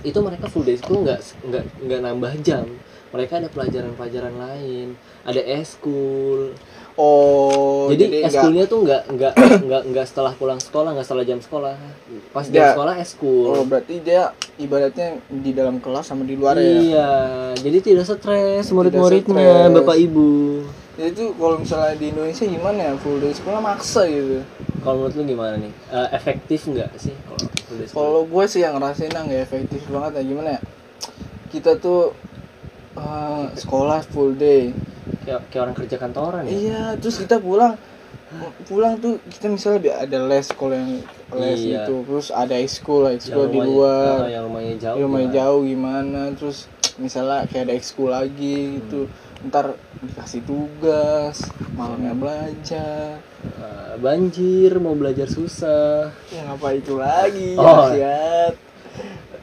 [0.00, 2.66] itu mereka full day school nggak nggak nggak nambah jam.
[3.10, 4.88] Mereka ada pelajaran-pelajaran lain,
[5.22, 6.54] ada eskul.
[6.94, 9.32] oh jadi enggak- eskulnya tuh nggak nggak
[9.66, 11.74] nggak nggak setelah pulang sekolah, nggak setelah jam sekolah.
[12.28, 12.70] Pas jam Ya.
[12.70, 13.46] sekolah oh eskul.
[13.64, 14.22] berarti dia
[14.56, 17.10] ibaratnya di dalam kelas sama di luar ya Iya,
[17.56, 20.60] jadi tidak stres murid-muridnya, bapak ibu.
[20.92, 24.44] jadi tuh kalau misalnya di Indonesia gimana ya full day sekolah maksa gitu
[24.78, 25.72] Kalau menurut lu gimana nih?
[25.88, 27.96] Eh, efektif nggak sih kalau full day school?
[27.96, 30.60] kalau gue sih yang ngerasain nggak efektif banget ya gimana ya
[31.48, 32.12] kita tuh
[32.92, 34.74] eh, sekolah full day
[35.22, 36.50] kayak, kayak orang kerja kantoran ya?
[36.50, 37.74] iya terus kita pulang
[38.64, 40.92] pulang tuh kita misalnya ada les sekolah yang
[41.32, 41.82] les Iya.
[41.82, 44.94] gitu terus ada ekskul ekskul di rumahnya- luar ah, yang rumahnya jauh.
[44.94, 45.34] di rumah gimana?
[45.34, 46.58] jauh gimana terus
[46.96, 49.10] misalnya kayak ada ekskul lagi gitu
[49.42, 51.36] ntar dikasih tugas
[51.72, 56.12] malamnya belajar Eh, banjir, mau belajar susah.
[56.28, 57.88] ya ngapa itu lagi Oh.
[57.88, 58.52] Nasihat.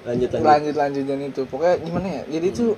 [0.06, 0.74] Lanjut lanjut.
[0.78, 2.72] lanjut lanjut itu pokoknya gimana ya jadi tuh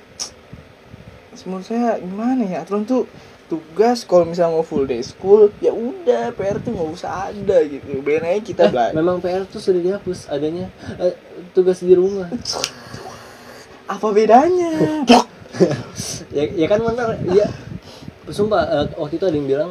[1.46, 2.64] menurut saya gimana ya?
[2.64, 3.04] Aturan tuh
[3.50, 7.98] tugas kalau misalnya mau full day school ya udah PR tuh nggak usah ada gitu.
[7.98, 10.70] Aja kita Eh, belajar memang PR tuh sudah dihapus adanya
[11.02, 11.14] eh,
[11.50, 12.30] tugas di rumah.
[13.94, 14.72] apa bedanya?
[16.30, 17.42] Ya, ya kan bener, ya.
[18.30, 19.70] Sumpah eh, waktu itu ada yang bilang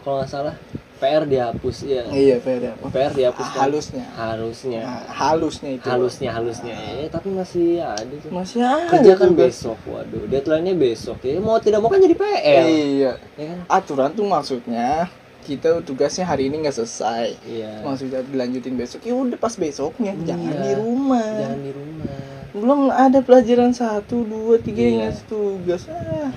[0.00, 0.56] kalau nggak salah
[0.98, 2.02] PR dihapus ya.
[2.10, 3.58] iya beda PR dihapus kan?
[3.64, 4.80] halusnya Harusnya.
[4.82, 6.74] Nah, halusnya itu Halusnya halusnya.
[6.74, 8.30] Ya, tapi masih ada tuh.
[8.30, 9.46] masih ada Kerjakan tugas.
[9.54, 10.26] besok, waduh.
[10.26, 11.22] Deadline-nya besok.
[11.22, 12.64] Ya mau tidak mau kan jadi PR.
[12.66, 13.58] iya Ya kan?
[13.68, 15.06] aturan tuh maksudnya
[15.40, 17.80] kita tugasnya hari ini nggak selesai Iya.
[17.80, 20.60] maksudnya dilanjutin besok ya udah pas besoknya jangan Iya.
[20.60, 22.16] di rumah Jangan di rumah.
[22.50, 25.04] belum ada pelajaran satu dua tiga yang Iya.
[25.08, 26.28] ngasih tugas ah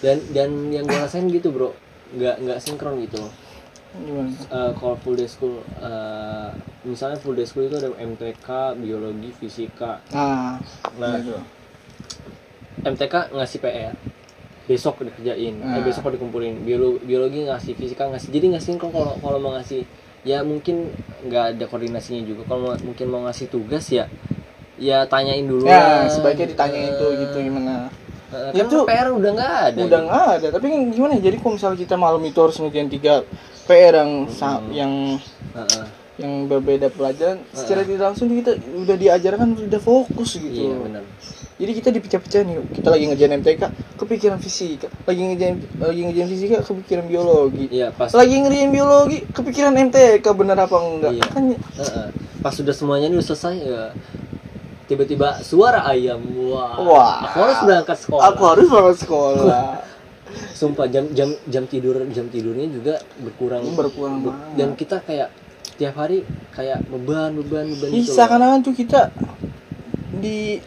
[0.00, 1.72] Dan dan yang gue rasain gitu, Bro.
[2.10, 3.32] nggak nggak sinkron gitu loh.
[3.92, 4.30] Gimana?
[4.30, 6.48] Eh, kalau full day school eh,
[6.82, 9.98] misalnya full day school itu ada MTK, biologi, fisika.
[10.08, 10.56] nah
[10.96, 11.34] Nah, gitu.
[12.80, 13.94] MTK ngasih PR
[14.64, 15.54] besok dikerjain.
[15.54, 15.82] Eh, Nah.
[15.82, 16.62] besok dikumpulin.
[16.62, 18.30] Biologi, biologi ngasih fisika ngasih.
[18.30, 19.82] Jadi nggak sinkron kalau kalau mau ngasih
[20.22, 20.94] ya mungkin
[21.26, 22.46] nggak ada koordinasinya juga.
[22.46, 24.06] Kalau mungkin mau ngasih tugas ya
[24.80, 26.08] ya tanyain dulu ya lah.
[26.08, 27.90] sebaiknya ditanyain tuh Eh, gitu gimana.
[28.30, 29.80] Eh, Ya kan tuh PR udah nggak ada.
[29.82, 30.46] udah nggak ada.
[30.54, 33.26] Tapi gimana ya jadi kalau misalnya kita malam itu harus ngerjain tiga
[33.70, 34.66] PR yang Hmm.
[34.72, 34.92] yang
[35.52, 35.84] Heeh.
[36.18, 41.02] yang berbeda pelajaran secara tidak langsung kita udah diajarkan udah fokus gitu iya benar
[41.56, 43.62] jadi kita dipecah-pecah nih kita lagi ngerjain MTK
[43.96, 49.72] kepikiran fisika lagi ngerjain lagi ngerjain fisika kepikiran biologi iya pas lagi ngerjain biologi kepikiran
[49.72, 51.24] MTK bener apa enggak Iya.
[51.26, 52.06] kan Heeh.
[52.40, 53.82] pas sudah semuanya ini udah selesai ya
[54.86, 57.14] tiba-tiba suara ayam wah, Wah.
[57.24, 59.62] aku harus berangkat sekolah aku harus banget sekolah
[60.52, 64.56] sumpah jam jam jam tidur jam tidurnya juga berkurang Berkurang Ber- banget.
[64.56, 65.28] dan kita kayak
[65.74, 68.36] tiap hari kayak beban beban beban gitu bisa loh.
[68.36, 69.00] kan tuh kita
[70.12, 70.60] di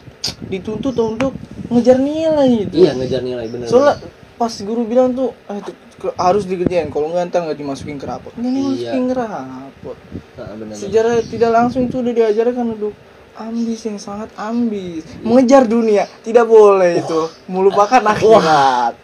[0.44, 1.32] dituntut untuk
[1.68, 4.00] ngejar nilai gitu iya ngejar nilai bener soalnya
[4.34, 8.04] pas guru bilang tuh ah, itu ke- harus dikerjain kalau nggak ntar nggak dimasukin ke
[8.04, 9.06] rapot nggak dimasukin Iya.
[9.06, 9.96] ke rapot
[10.34, 10.76] Nah, bener, bener.
[10.76, 12.92] sejarah tidak langsung itu udah diajarkan untuk
[13.34, 15.02] ambis yang sangat ambis.
[15.22, 17.20] Mengejar dunia tidak boleh itu.
[17.50, 18.94] Melupakan akhirat.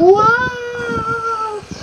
[0.00, 0.56] Wah.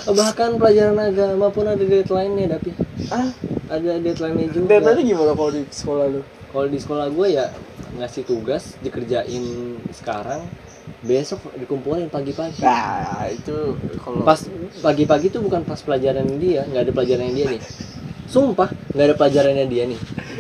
[0.04, 2.76] Bahkan pelajaran agama pun ada deadline-nya, tapi
[3.08, 3.32] ah
[3.72, 4.84] ada deadline-nya juga.
[4.84, 6.22] tadi gimana kalau di sekolah lu?
[6.52, 7.46] Kalau di sekolah gue ya
[7.98, 10.44] ngasih tugas dikerjain sekarang,
[11.08, 12.60] besok dikumpulin pagi-pagi.
[12.60, 14.44] nah itu kalau Pas
[14.84, 17.62] pagi-pagi tuh bukan pas pelajaran dia, nggak ada pelajaran dia nih.
[18.26, 20.00] Sumpah, nggak ada pelajarannya dia nih.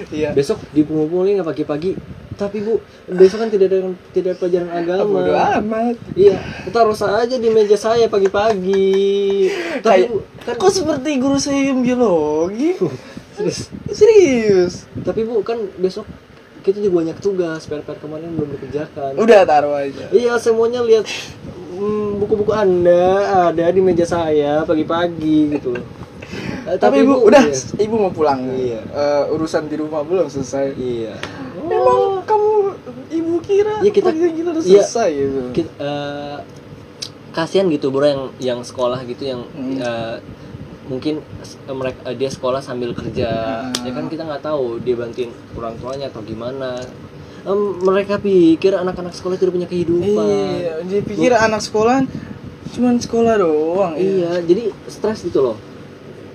[0.09, 1.93] iya Besok dikumpulin nggak pagi-pagi.
[2.33, 3.77] Tapi bu, besok kan tidak ada
[4.09, 5.05] tidak ada pelajaran agama.
[5.05, 9.53] bodo amat Iya, taruh aja di meja saya pagi-pagi.
[9.79, 12.73] Tapi Kayak- bu, kan kok seperti guru saya yang biologi
[13.35, 13.69] serius.
[13.87, 16.09] serius Tapi bu, kan besok
[16.61, 17.61] kita juga banyak tugas.
[17.63, 19.13] PR-PR kemarin belum dikerjakan.
[19.13, 21.05] udah taruh aja Iya, semuanya lihat
[21.71, 23.19] mm, buku-buku anda
[23.51, 25.77] ada di meja saya pagi-pagi gitu.
[26.73, 27.61] Eh, tapi ibu udah iya.
[27.79, 28.81] ibu mau pulang Iya.
[28.81, 31.13] Eh, urusan di rumah belum selesai Iya.
[31.63, 32.49] Emang kamu
[33.13, 34.81] ibu kira Iya, kita- pelajaran kita udah iya.
[34.81, 35.39] selesai gitu.
[35.53, 36.37] Kita, eh,
[37.31, 39.77] kasihan gitu bro yang yang sekolah gitu yang Hmm.
[39.77, 40.17] eh,
[40.83, 41.21] mungkin
[41.65, 43.29] mereka dia sekolah sambil kerja
[43.65, 43.83] Hmm.
[43.83, 46.81] ya kan kita nggak tahu dia bantuin orang tuanya atau gimana
[47.43, 50.15] Em, mereka pikir anak-anak sekolah tidak punya kehidupan
[50.55, 52.07] Iya, dia pikir anak sekolah
[52.71, 53.93] cuman sekolah doang.
[53.93, 55.57] iya jadi stres gitu loh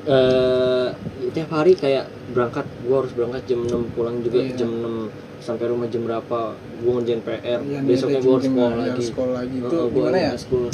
[0.08, 0.86] eh
[1.30, 4.56] tiap hari kayak berangkat gua harus berangkat jam 6 pulang juga Iya.
[4.56, 6.38] jam 6 sampai rumah jam berapa
[6.80, 9.56] gua ngerjain PR Iya, besoknya gua harus sekolah lagi sekolah lagi.
[9.58, 10.32] Itu gua gimana ya?
[10.34, 10.72] sekolah.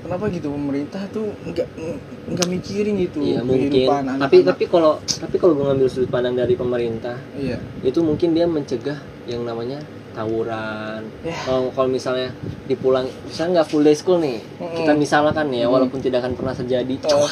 [0.00, 1.68] Kenapa gitu pemerintah tuh nggak
[2.26, 3.68] nggak mikirin gitu Iya mungkin.
[3.68, 4.48] kehidupan Tapi anak-anak.
[4.48, 7.60] tapi kalau tapi kalau gue ngambil sudut pandang dari pemerintah iya.
[7.80, 9.76] itu mungkin dia mencegah yang namanya
[10.10, 11.04] tawuran.
[11.20, 11.36] Ya.
[11.44, 12.32] Kalau kalau misalnya
[12.64, 14.74] dipulang, misalnya nggak full day school nih, Mm-mm.
[14.74, 15.70] kita misalkan ya, Mm.
[15.70, 17.30] walaupun tidak akan pernah terjadi, Oh,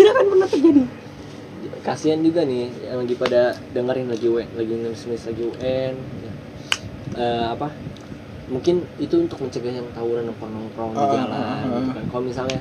[0.00, 0.82] tidak akan pernah terjadi.
[1.80, 3.40] Kasihan juga nih yang lagi pada
[3.72, 5.94] dengerin lagi UN, lagi nulis-nulis lagi UN.
[5.96, 6.32] ya.
[7.16, 7.68] Eh, apa?
[8.50, 11.30] Mungkin itu untuk mencegah yang tawuran nongkrong-nongkrong di Ah, jalan.
[11.30, 12.04] ah, ah, gitu kan.
[12.10, 12.60] Kalau misalnya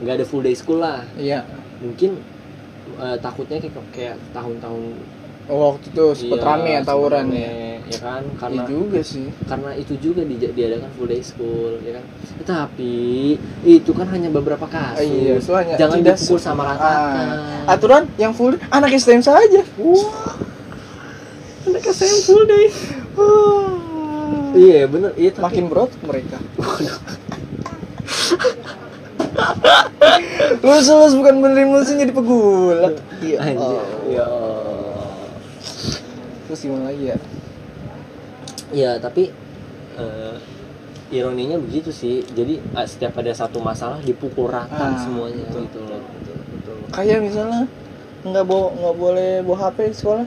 [0.00, 1.44] nggak ada full day school lah, iya.
[1.78, 2.18] mungkin
[2.96, 4.82] eh, takutnya kayak kayak tahun-tahun
[5.50, 7.50] Oh, waktu itu sempet iya, rame ya tawuran rame, ya.
[7.90, 9.26] ya kan Iya karena juga sih.
[9.44, 12.04] karena itu juga di, diadakan full day school ya kan
[12.40, 12.94] tapi
[13.60, 17.26] itu kan hanya beberapa Ah, kasus iya, hanya jangan dipukul sama Ah, ratakan
[17.66, 19.66] aturan yang full anak STM saja.
[19.76, 20.38] Wah,
[21.60, 22.66] Anak STM full day.
[23.12, 24.54] Wah.
[24.54, 26.38] iya bener iya tapi Makin berat mereka.
[30.60, 32.94] Lulus lulus bukan benerin lulusin jadi pegulat.
[33.18, 33.36] Iya.
[33.40, 34.26] Anjir, ya
[36.50, 37.18] Terus gimana lagi ya?
[38.70, 39.30] ya tapi
[39.94, 40.34] eh,
[41.10, 45.62] ironinya begitu sih jadi eh, setiap ada satu masalah dipukul rata Ah, semuanya betul.
[45.64, 46.76] gitu loh Betul, betul.
[46.88, 47.62] Kayak misalnya
[48.20, 50.26] nggak bawa nggak boleh bawa HP di sekolah.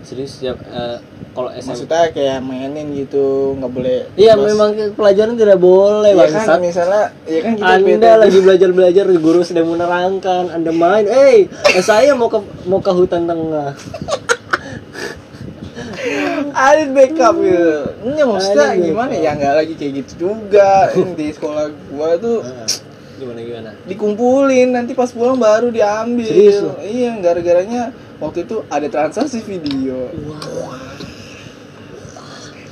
[0.00, 0.96] serius setiap eh,
[1.32, 3.98] kalau SMP Maksudnya kayak mainin gitu, nggak boleh.
[4.14, 4.46] Iya bos.
[4.46, 6.46] memang pelajaran tidak boleh bangsat.
[6.46, 11.48] kan misalnya, iya kan kita Anda bete- lagi belajar-belajar guru sedang menerangkan, Anda main, eh
[11.80, 13.72] saya mau ke mau ke hutan tengah.
[16.52, 17.72] ada backup gitu.
[18.04, 20.90] Ini maksudnya Ada gimana ya nggak lagi kayak gitu juga.
[20.92, 22.66] Di sekolah gua tuh Nah,
[23.14, 23.70] gimana gimana?
[23.86, 26.26] dikumpulin nanti pas pulang baru diambil.
[26.26, 26.66] Serius?
[26.82, 30.10] Iya, gara-garanya waktu itu ada transaksi video.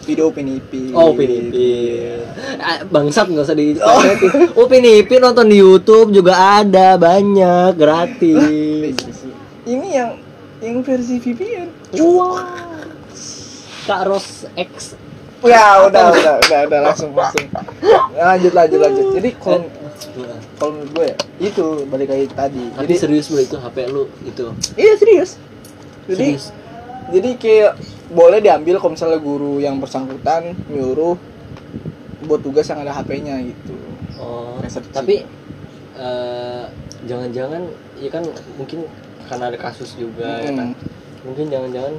[0.03, 0.59] Video Upin
[0.99, 2.27] Oh, Upin Ipin.
[2.59, 3.79] Ah, Bangsat nggak usah di
[4.61, 8.99] Upin Ipin nonton di YouTube juga ada banyak gratis.
[9.63, 10.11] Ini yang
[10.59, 11.71] yang versi VPN.
[12.03, 12.72] Wah.
[13.87, 14.95] Kak Ros X.
[15.43, 17.51] Ya, udah, udah, udah, udah langsung langsung.
[18.15, 19.07] Lanjut, lanjut, lanjut.
[19.19, 19.67] Jadi kalau
[20.55, 21.17] kalau menurut gue ya,
[21.51, 22.65] itu balik lagi tadi.
[22.71, 24.47] Tapi Jadi serius bro itu HP lu itu.
[24.79, 25.35] iya serius.
[26.07, 26.45] Jadi Serius.
[27.11, 27.73] jadi kayak
[28.15, 31.19] boleh diambil kalau misalnya guru yang bersangkutan nyuruh
[32.27, 33.75] buat tugas yang ada HP-nya gitu.
[34.23, 34.95] Oh, Resepsi.
[34.95, 35.27] tapi
[35.99, 36.65] eh,
[37.07, 37.67] jangan-jangan
[37.99, 38.23] ya kan
[38.55, 38.87] mungkin
[39.27, 40.71] karena ada kasus juga ya kan.
[40.71, 40.79] Mm.
[41.27, 41.95] Mungkin jangan-jangan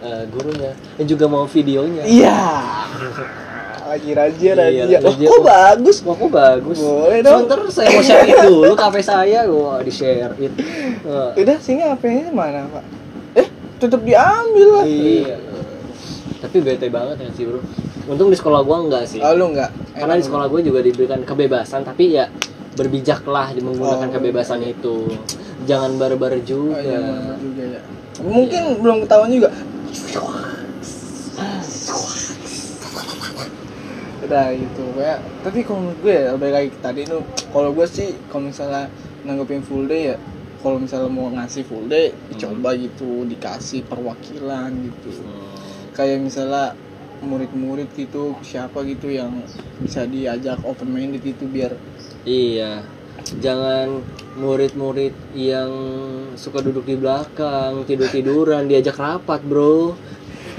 [0.00, 2.02] eh, gurunya yang juga mau videonya.
[2.02, 2.38] Iya.
[3.88, 4.52] Lagi Iya, razia.
[4.52, 5.26] Wah, razia.
[5.26, 5.96] kok bagus?
[6.04, 6.76] Wah, kok bagus.
[6.78, 7.40] Boleh dong.
[7.42, 10.52] Sebentar saya mau share it dulu HP saya, gua di share it.
[11.00, 12.84] Eh, Udah, sini HP-nya mana, Pak?
[13.34, 14.84] Eh, tetap diambil lah.
[14.84, 15.40] iya.
[16.38, 17.64] Tapi bete banget ya sih, Bro.
[18.06, 19.18] Untung di sekolah gua enggak sih.
[19.18, 19.72] Oh, lu enggak?
[19.90, 22.28] Karena di sekolah gue juga diberikan kebebasan, tapi ya
[22.74, 25.10] berbijaklah di menggunakan Oh, kebebasan itu.
[25.64, 26.78] Jangan barbar Oh, juga.
[26.78, 27.80] iya, bener juga ya.
[28.18, 29.48] Mungkin belum ketahuan juga.
[34.18, 37.22] Udah gitu, kayak tapi kalau menurut gue ya balik lagi tadi tuh,
[37.54, 38.90] kalau gue sih kalau misalnya
[39.24, 40.16] nanggepin full day ya
[40.58, 45.94] kalau misalnya mau ngasih full day dicoba gitu dikasih perwakilan gitu Hmm.
[45.94, 46.74] kayak misalnya
[47.22, 49.42] murid-murid gitu siapa gitu yang
[49.82, 51.74] bisa diajak open minded itu biar
[52.22, 52.97] Iya.
[53.18, 54.02] Jangan
[54.38, 55.70] murid-murid yang
[56.38, 59.98] suka duduk di belakang, tidur-tiduran, diajak rapat, Bro.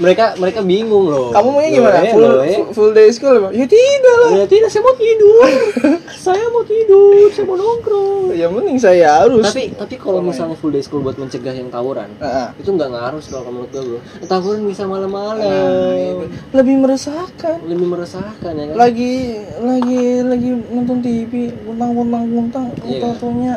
[0.00, 1.28] Mereka mereka bingung loh.
[1.28, 2.58] kamu maunya gimana Loh, eh, full, loh, eh.
[2.72, 5.44] full- day school ya tidak lah Ya tidak, saya mau tidur.
[6.24, 8.32] saya mau tidur, saya mau nongkrong.
[8.32, 12.08] yang penting saya harus Tapi tapi kalau misalnya full day school buat mencegah yang tawuran,
[12.16, 13.98] Nah, itu nggak ngaruh kalau menurut gue, Bro.
[14.24, 15.44] Tawuran bisa malam-malam.
[15.92, 16.26] itu.
[16.52, 18.74] lebih meresahkan Lebih meresahkan ya kan?
[18.74, 19.14] lagi
[19.58, 23.00] lagi lagi nonton TV kuntang kuntang kuntang Iya.
[23.04, 23.54] fotonya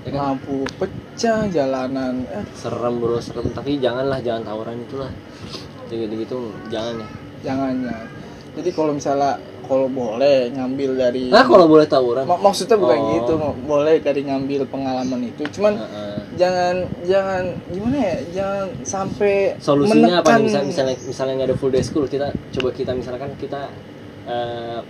[0.00, 0.20] Ya kan?
[0.32, 3.50] lampu pecah jalanan eh, Serem, Bro, serem.
[3.50, 5.10] Tapi janganlah, jangan tawuran itulah.
[5.88, 7.08] Kayak gitu-gitu jangan ya.
[7.42, 8.06] jangan jangan
[8.54, 12.24] jadi kalau misalnya kalau boleh ngambil dari Nah, kalau boleh tawuran.
[12.24, 13.08] Mak- maksudnya bukan Oh.
[13.14, 16.16] gitu boleh dari ngambil pengalaman itu cuman Heeh.
[16.34, 21.56] jangan jangan gimana ya jangan sampai solusinya apa nih menekan- misalnya misalnya misalnya nggak ada
[21.56, 23.62] full day school kita coba kita misalkan kita
[24.26, 24.80] eh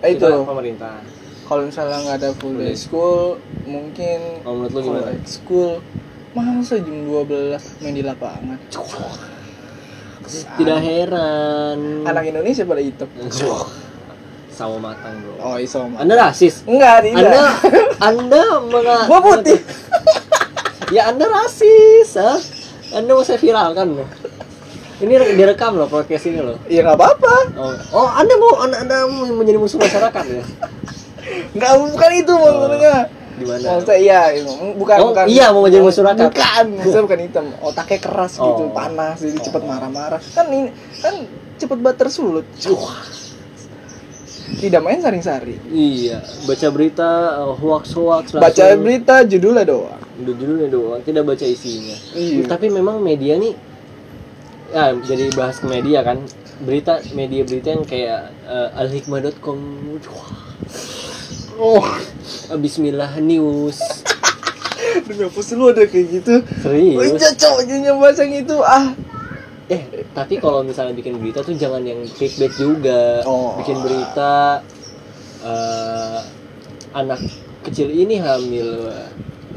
[0.00, 0.28] Eh, itu.
[0.44, 1.00] pemerintah
[1.42, 5.16] kalau misalnya nggak ada full day school mungkin Oh, menurut lu gimana?
[5.24, 5.80] school
[6.30, 8.60] masa jam 12 main di lapangan
[10.28, 11.78] tidak heran.
[12.08, 13.08] Anak Indonesia pada hitam
[14.54, 15.34] sawo matang bro.
[15.42, 16.62] Oh iso anda rasis?
[16.64, 17.26] Enggak tidak.
[17.26, 17.44] Anda
[17.98, 19.58] anda menga gua putih.
[20.92, 22.38] Ya anda rasis ah
[22.92, 24.06] anda mau saya viralkan loh
[25.02, 26.54] ini direkam loh podcast ini loh.
[26.70, 27.34] Ya nggak apa-apa.
[27.58, 30.44] Oh, oh anda mau anda, anda mau menjadi musuh masyarakat ya?
[31.56, 32.96] Nggak bukan itu maksudnya
[33.34, 34.20] gimana maksudnya iya
[34.74, 36.26] bukan Oh, bukan iya, mau menjadi masyarakat.
[36.28, 38.70] bukan maksudnya bukan hitam otaknya keras gitu Oh.
[38.70, 39.66] panas jadi cepet Oh.
[39.66, 41.14] marah-marah kan ini kan
[41.56, 42.46] cepet banget tersulut
[44.54, 47.08] tidak main saring-saring Iya, baca berita
[47.42, 48.80] uh, hoax-hoax baca langsung.
[48.80, 51.98] berita judulnya doang judulnya doang, tidak baca isinya.
[52.14, 52.46] Iya.
[52.46, 53.50] Tapi memang media nih
[54.70, 56.22] ya jadi bahas ke media kan.
[56.56, 59.58] Berita media-berita yang kayak uh, alhikmah.com.
[61.54, 61.86] Oh,
[62.58, 63.78] Bismillah News.
[65.06, 66.98] demi apa sih lu ada kayak gitu Serius.
[66.98, 68.94] Wah, cocok aja bahasa itu ah
[69.64, 73.24] Eh, tapi kalau misalnya bikin berita tuh jangan yang clickbait juga.
[73.24, 73.56] Oh.
[73.56, 74.60] Bikin berita
[75.40, 76.20] eh,
[76.92, 77.24] anak
[77.64, 78.92] kecil ini hamil.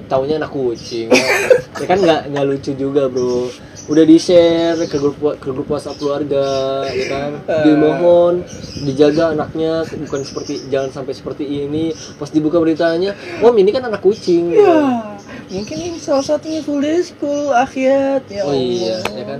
[0.07, 1.11] Taunya anak kucing.
[1.83, 3.51] ya kan nggak nggak lucu juga, Bro.
[3.87, 6.43] Udah di-share ke grup ke grup WhatsApp keluarga,
[6.85, 7.31] ya kan?
[7.63, 8.43] Dimohon
[8.83, 11.95] dijaga anaknya bukan seperti jangan sampai seperti ini.
[12.19, 15.15] Pas dibuka beritanya, "Om, ini kan anak kucing." ya
[15.47, 19.39] mungkin ini salah satunya full day school akhirat ya Oh iya, ya kan?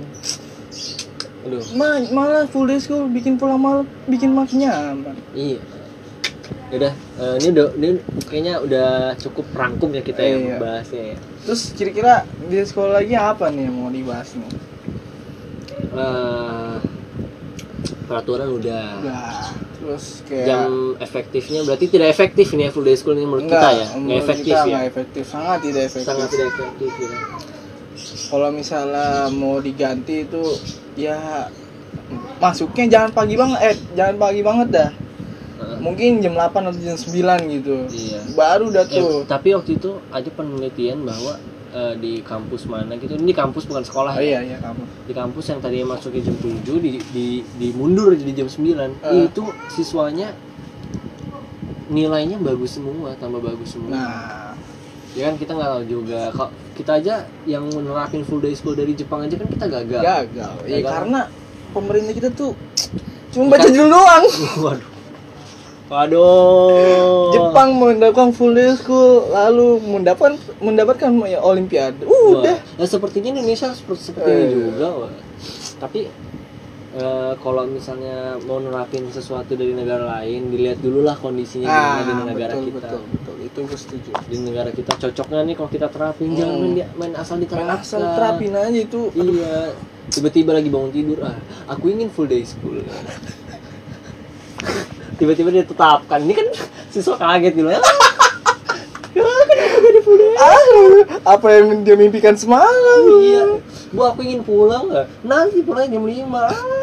[1.44, 1.60] Aduh.
[1.76, 5.60] Ma- malah full day school bikin pulang malam bikin makin nyaman Iya.
[6.68, 7.88] Udah, eh, ini udah ini
[8.24, 10.30] kayaknya udah cukup rangkum ya kita Iya.
[10.30, 11.16] yang bahasnya ya.
[11.40, 14.52] terus kira-kira di sekolah lagi apa nih yang mau dibahas nih
[15.90, 16.76] Eh,
[18.04, 18.86] peraturan udah.
[19.00, 19.40] Udah.
[19.78, 23.68] terus kayak Jam efektifnya berarti tidak efektif ini ya full day school ini menurut kita
[23.70, 23.86] ya.
[23.88, 24.68] Nggak menurut efektif kita ya.
[24.68, 27.10] nggak efektif sangat tidak efektif Sangat tidak efektif ya.
[28.28, 30.42] kalau misalnya mau diganti itu
[30.94, 31.48] ya
[32.36, 34.90] masuknya jangan pagi banget eh jangan pagi banget dah.
[35.78, 37.10] Mungkin jam 8 atau jam 9
[37.50, 37.76] gitu.
[37.88, 38.20] Iya.
[38.32, 39.22] baru dah Eh, tuh.
[39.24, 41.34] tapi waktu itu ada penelitian bahwa
[41.68, 43.12] eh, di kampus mana gitu.
[43.12, 44.38] Ini kampus bukan sekolah oh ya?
[44.38, 48.32] iya iya kamu di kampus yang tadinya masuknya jam 7 di di di mundur jadi
[48.36, 48.62] jam 9
[49.04, 49.26] Eh.
[49.26, 50.30] itu siswanya
[51.88, 53.90] nilainya bagus semua tambah bagus semua.
[53.90, 54.52] Nah.
[55.16, 56.20] Ya kan kita nggak tahu juga.
[56.30, 60.00] Kok kita aja yang menerapin full day school dari Jepang aja kan kita gagal.
[60.00, 60.52] Gagal.
[60.64, 60.84] Ya Gagal.
[60.86, 61.20] karena
[61.68, 62.52] pemerintah kita tuh
[63.28, 64.24] cuma baca judul doang.
[64.64, 64.88] Waduh
[65.88, 67.30] waduh.
[67.30, 72.04] Jepang mendapatkan full day school lalu mendapatkan mendapatkan ya, olimpiade.
[72.04, 72.56] Wah, udah.
[72.74, 74.50] nah, sepertinya Indonesia seperti, seperti ini Eh.
[74.52, 75.12] juga wah.
[75.78, 76.10] tapi
[76.90, 82.12] eh, kalau misalnya mau nerapin sesuatu dari negara lain dilihat dulu lah kondisinya gimana di
[82.26, 82.78] negara Ah, betul, kita.
[82.80, 83.34] betul betul.
[83.40, 84.10] Itu gue setuju.
[84.24, 86.62] Di negara kita cocoknya nih kalau kita terapin jangan Hmm.
[86.64, 87.78] main, di- main asal diterapkan.
[87.78, 89.00] Asal terapin aja itu.
[89.14, 89.72] Iya.
[90.08, 91.36] Tiba-tiba lagi bangun tidur ah
[91.66, 92.80] aku ingin full day school
[95.18, 96.22] tiba-tiba dia tetapkan.
[96.22, 96.46] Ini kan
[96.94, 97.68] siswa kaget gitu.
[97.68, 97.82] Ah,
[99.82, 100.00] jadi
[100.38, 103.02] Ah, apa yang dia mimpikan semalam?
[103.18, 103.58] Iya.
[103.90, 105.06] Bu aku ingin pulang nggak?
[105.26, 106.78] Nanti pulang jam 5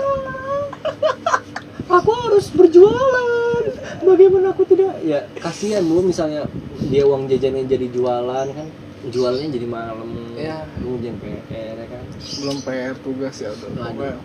[1.90, 3.64] aku harus berjualan.
[4.06, 5.02] Bagaimana aku tidak?
[5.02, 6.46] Ya kasihan bu misalnya
[6.78, 8.68] dia uang jajannya jadi jualan kan
[9.08, 10.66] jualnya jadi malam Iya.
[10.76, 11.46] kemudian PR
[11.76, 12.04] ya kan
[12.40, 14.16] belum PR tugas ya udah pokoknya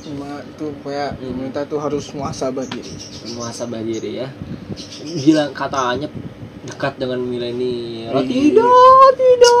[0.00, 1.24] cuma tuh kayak Hmm.
[1.28, 2.92] pemerintah tuh harus muasabah diri
[3.30, 4.28] muhasabah diri ya
[5.04, 6.08] gila katanya
[6.64, 8.24] dekat dengan milenial Iya.
[8.24, 9.56] tidak tidak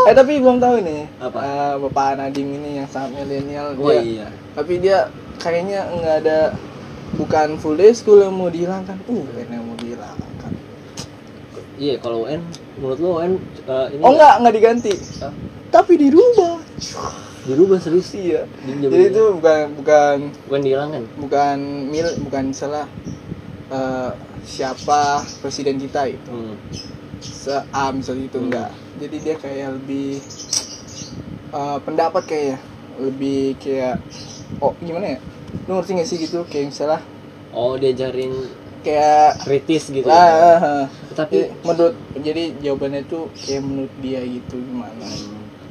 [0.00, 1.04] Eh tapi belum tahu ini.
[1.18, 1.38] Apa?
[1.38, 3.76] Eh, Bapak Nadim ini yang sangat milenial.
[3.76, 4.98] oh dia- iya Tapi dia
[5.36, 6.38] kayaknya nggak ada
[7.12, 8.96] bukan full day school yang mau dihilangkan.
[9.04, 10.52] Uh, yang mau dihilangkan.
[11.76, 12.40] iya kalau UN
[12.80, 14.92] menurut lo UN eh, ini Oh enggak, enggak diganti.
[15.20, 15.32] Hah?
[15.70, 16.56] Tapi dirubah.
[17.40, 18.44] dirubah serius Iya.
[18.58, 21.56] Di- Jadi itu bukan bukan bukan dihilangkan bukan
[21.86, 22.84] mil bukan salah
[23.68, 24.10] eh,
[24.42, 25.00] siapa
[25.38, 26.30] presiden kita itu.
[26.30, 26.56] hmm.
[27.20, 28.46] Se A misalnya itu Hmm.
[28.48, 28.70] enggak.
[28.96, 30.20] Jadi dia kayak lebih
[31.50, 32.58] eh, pendapat kayaknya
[32.98, 33.96] lebih kayak
[34.58, 35.18] oh gimana ya?
[35.64, 37.00] Lu ngerti gak sih gitu kayak misalnya
[37.50, 38.32] oh diajarin
[38.80, 40.84] kayak kritis gitu lah ya.
[41.20, 41.94] Tapi jadi menurut
[42.24, 45.04] jadi jawabannya tuh kayak menurut dia gitu gimana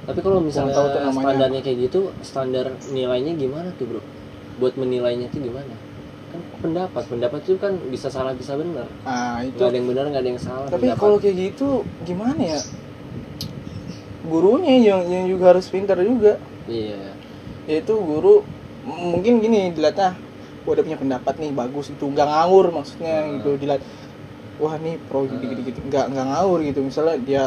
[0.10, 1.22] tapi kalau misalnya tahu tuh namanya.
[1.22, 4.02] standarnya kayak gitu standar nilainya gimana tuh bro?
[4.58, 5.78] Buat menilainya tuh gimana?
[6.34, 8.90] Kan pendapat pendapat itu kan bisa salah bisa benar.
[9.06, 9.62] Nah itu.
[9.62, 10.98] Nggak ada yang benar nggak ada yang salah tapi pendapat.
[10.98, 12.60] kalau kayak gitu gimana ya?
[14.26, 16.42] Gurunya yang yang juga harus pintar juga.
[16.66, 17.14] Iya.
[17.70, 18.42] Yaitu guru
[18.90, 20.18] mungkin gini dilihatnya
[20.70, 23.32] dia punya pendapat nih bagus itu nggak ngawur maksudnya Hmm.
[23.38, 23.50] gitu.
[23.62, 23.82] Dilihat
[24.60, 27.44] wah nih pro gitu gitu gitu nggak nggak ngawur gitu misalnya dia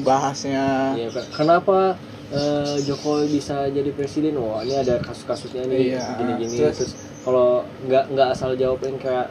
[0.00, 1.34] bahasnya Pak.
[1.34, 1.96] kenapa
[2.30, 4.38] eh, Jokowi bisa jadi presiden?
[4.38, 6.56] Wah, ini ada kasus-kasusnya nih, Iya, gini-gini.
[6.62, 9.26] terus- Terus, kalau nggak nggak asal jawab yang kayak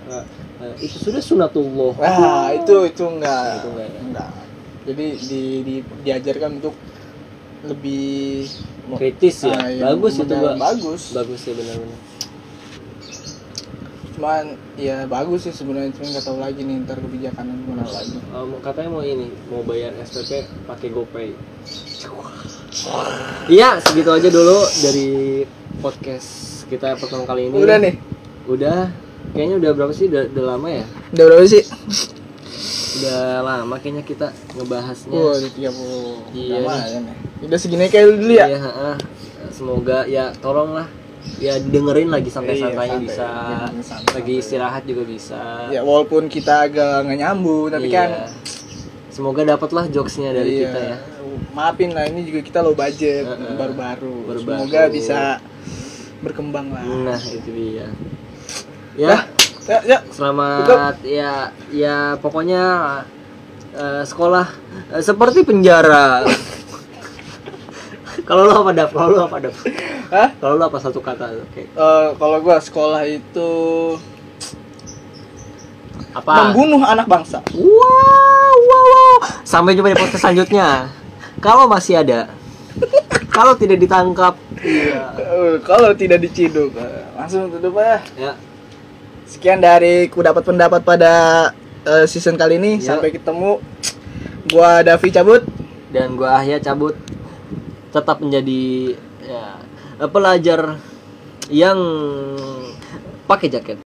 [0.60, 1.96] eh, itu sudah sunatullah.
[1.96, 3.64] Wah, itu itu enggak.
[3.64, 4.00] Itu enggak ya?
[4.04, 4.32] Enggak.
[4.84, 6.76] Jadi di, di diajarkan untuk
[7.62, 8.44] lebih
[8.96, 10.36] kritis ya, Ah, iya, bagus itu.
[10.60, 11.02] Bagus.
[11.14, 12.00] Bagus ya benar-benar.
[14.20, 18.20] Cuman ya bagus sih sebenarnya cuma nggak tahu lagi nih ntar kebijakannya gimana lagi.
[18.36, 21.30] Um, katanya mau ini, mau bayar SPP pakai GoPay.
[23.48, 25.08] Iya, segitu aja dulu dari
[25.80, 27.64] podcast kita pertama kali ini.
[27.64, 27.96] Udah nih.
[28.44, 28.92] Udah.
[29.32, 30.12] Kayaknya udah berapa sih?
[30.12, 30.84] Udah, udah lama ya?
[31.16, 31.64] Udah berapa sih?
[33.00, 34.28] Udah lama kayaknya kita
[34.60, 35.16] ngebahasnya.
[35.16, 36.36] Wah, di 30.
[36.36, 37.00] Iya Lama ya.
[37.48, 38.52] Udah segini kayak dulu ya.
[38.52, 39.00] Iya.
[39.56, 40.99] Semoga ya tolonglah
[41.40, 43.08] ya dengerin lagi santai-santainya Iya, santai.
[43.08, 43.28] bisa.
[43.84, 44.14] Santai.
[44.20, 45.68] Lagi istirahat juga bisa.
[45.72, 47.98] Ya walaupun kita agak nggak nyambung tapi Iya.
[47.98, 48.10] kan
[49.10, 50.98] Semoga dapatlah jokesnya dari iya, kita ya.
[51.52, 53.28] Maafin lah ini juga kita low budget
[53.60, 54.16] baru-baru.
[54.32, 54.64] Baru-baru.
[54.64, 55.20] Semoga bisa
[56.24, 56.84] berkembang lah.
[56.88, 57.92] Nah, itu dia.
[58.96, 59.28] Ya,
[59.68, 60.00] ya, ya.
[60.08, 62.64] selamat ya ya pokoknya
[63.76, 64.48] eh, sekolah
[64.96, 66.24] eh, seperti penjara.
[68.26, 68.90] Kalau lo apa dap?
[68.92, 69.54] Kalau lo apa dap?
[70.10, 70.30] Hah?
[70.38, 71.26] Kalau lo apa satu kata?
[71.46, 71.70] Oke.
[71.70, 73.52] Eh, kalau gua sekolah itu
[76.16, 76.50] Apa?
[76.50, 77.46] membunuh anak bangsa.
[77.54, 79.18] Wow, wow, wow.
[79.46, 80.90] Sampai jumpa di podcast selanjutnya.
[81.40, 82.34] Kalau masih ada.
[83.30, 84.36] Kalau tidak ditangkap.
[84.60, 85.16] Iya.
[85.16, 88.02] Eh, kalau tidak diciduk, eh, langsung tutup ya.
[88.18, 88.34] Ya.
[89.30, 91.14] Sekian dari ku dapat pendapat pada
[91.86, 92.82] eh, season kali ini.
[92.82, 92.98] Ya.
[92.98, 93.62] Sampai ketemu.
[94.50, 95.46] Gua Davi cabut.
[95.90, 96.94] Dan gua Ahya cabut
[97.90, 99.58] tetap menjadi ya,
[100.10, 100.78] pelajar
[101.50, 101.80] yang
[103.26, 103.89] pakai jaket.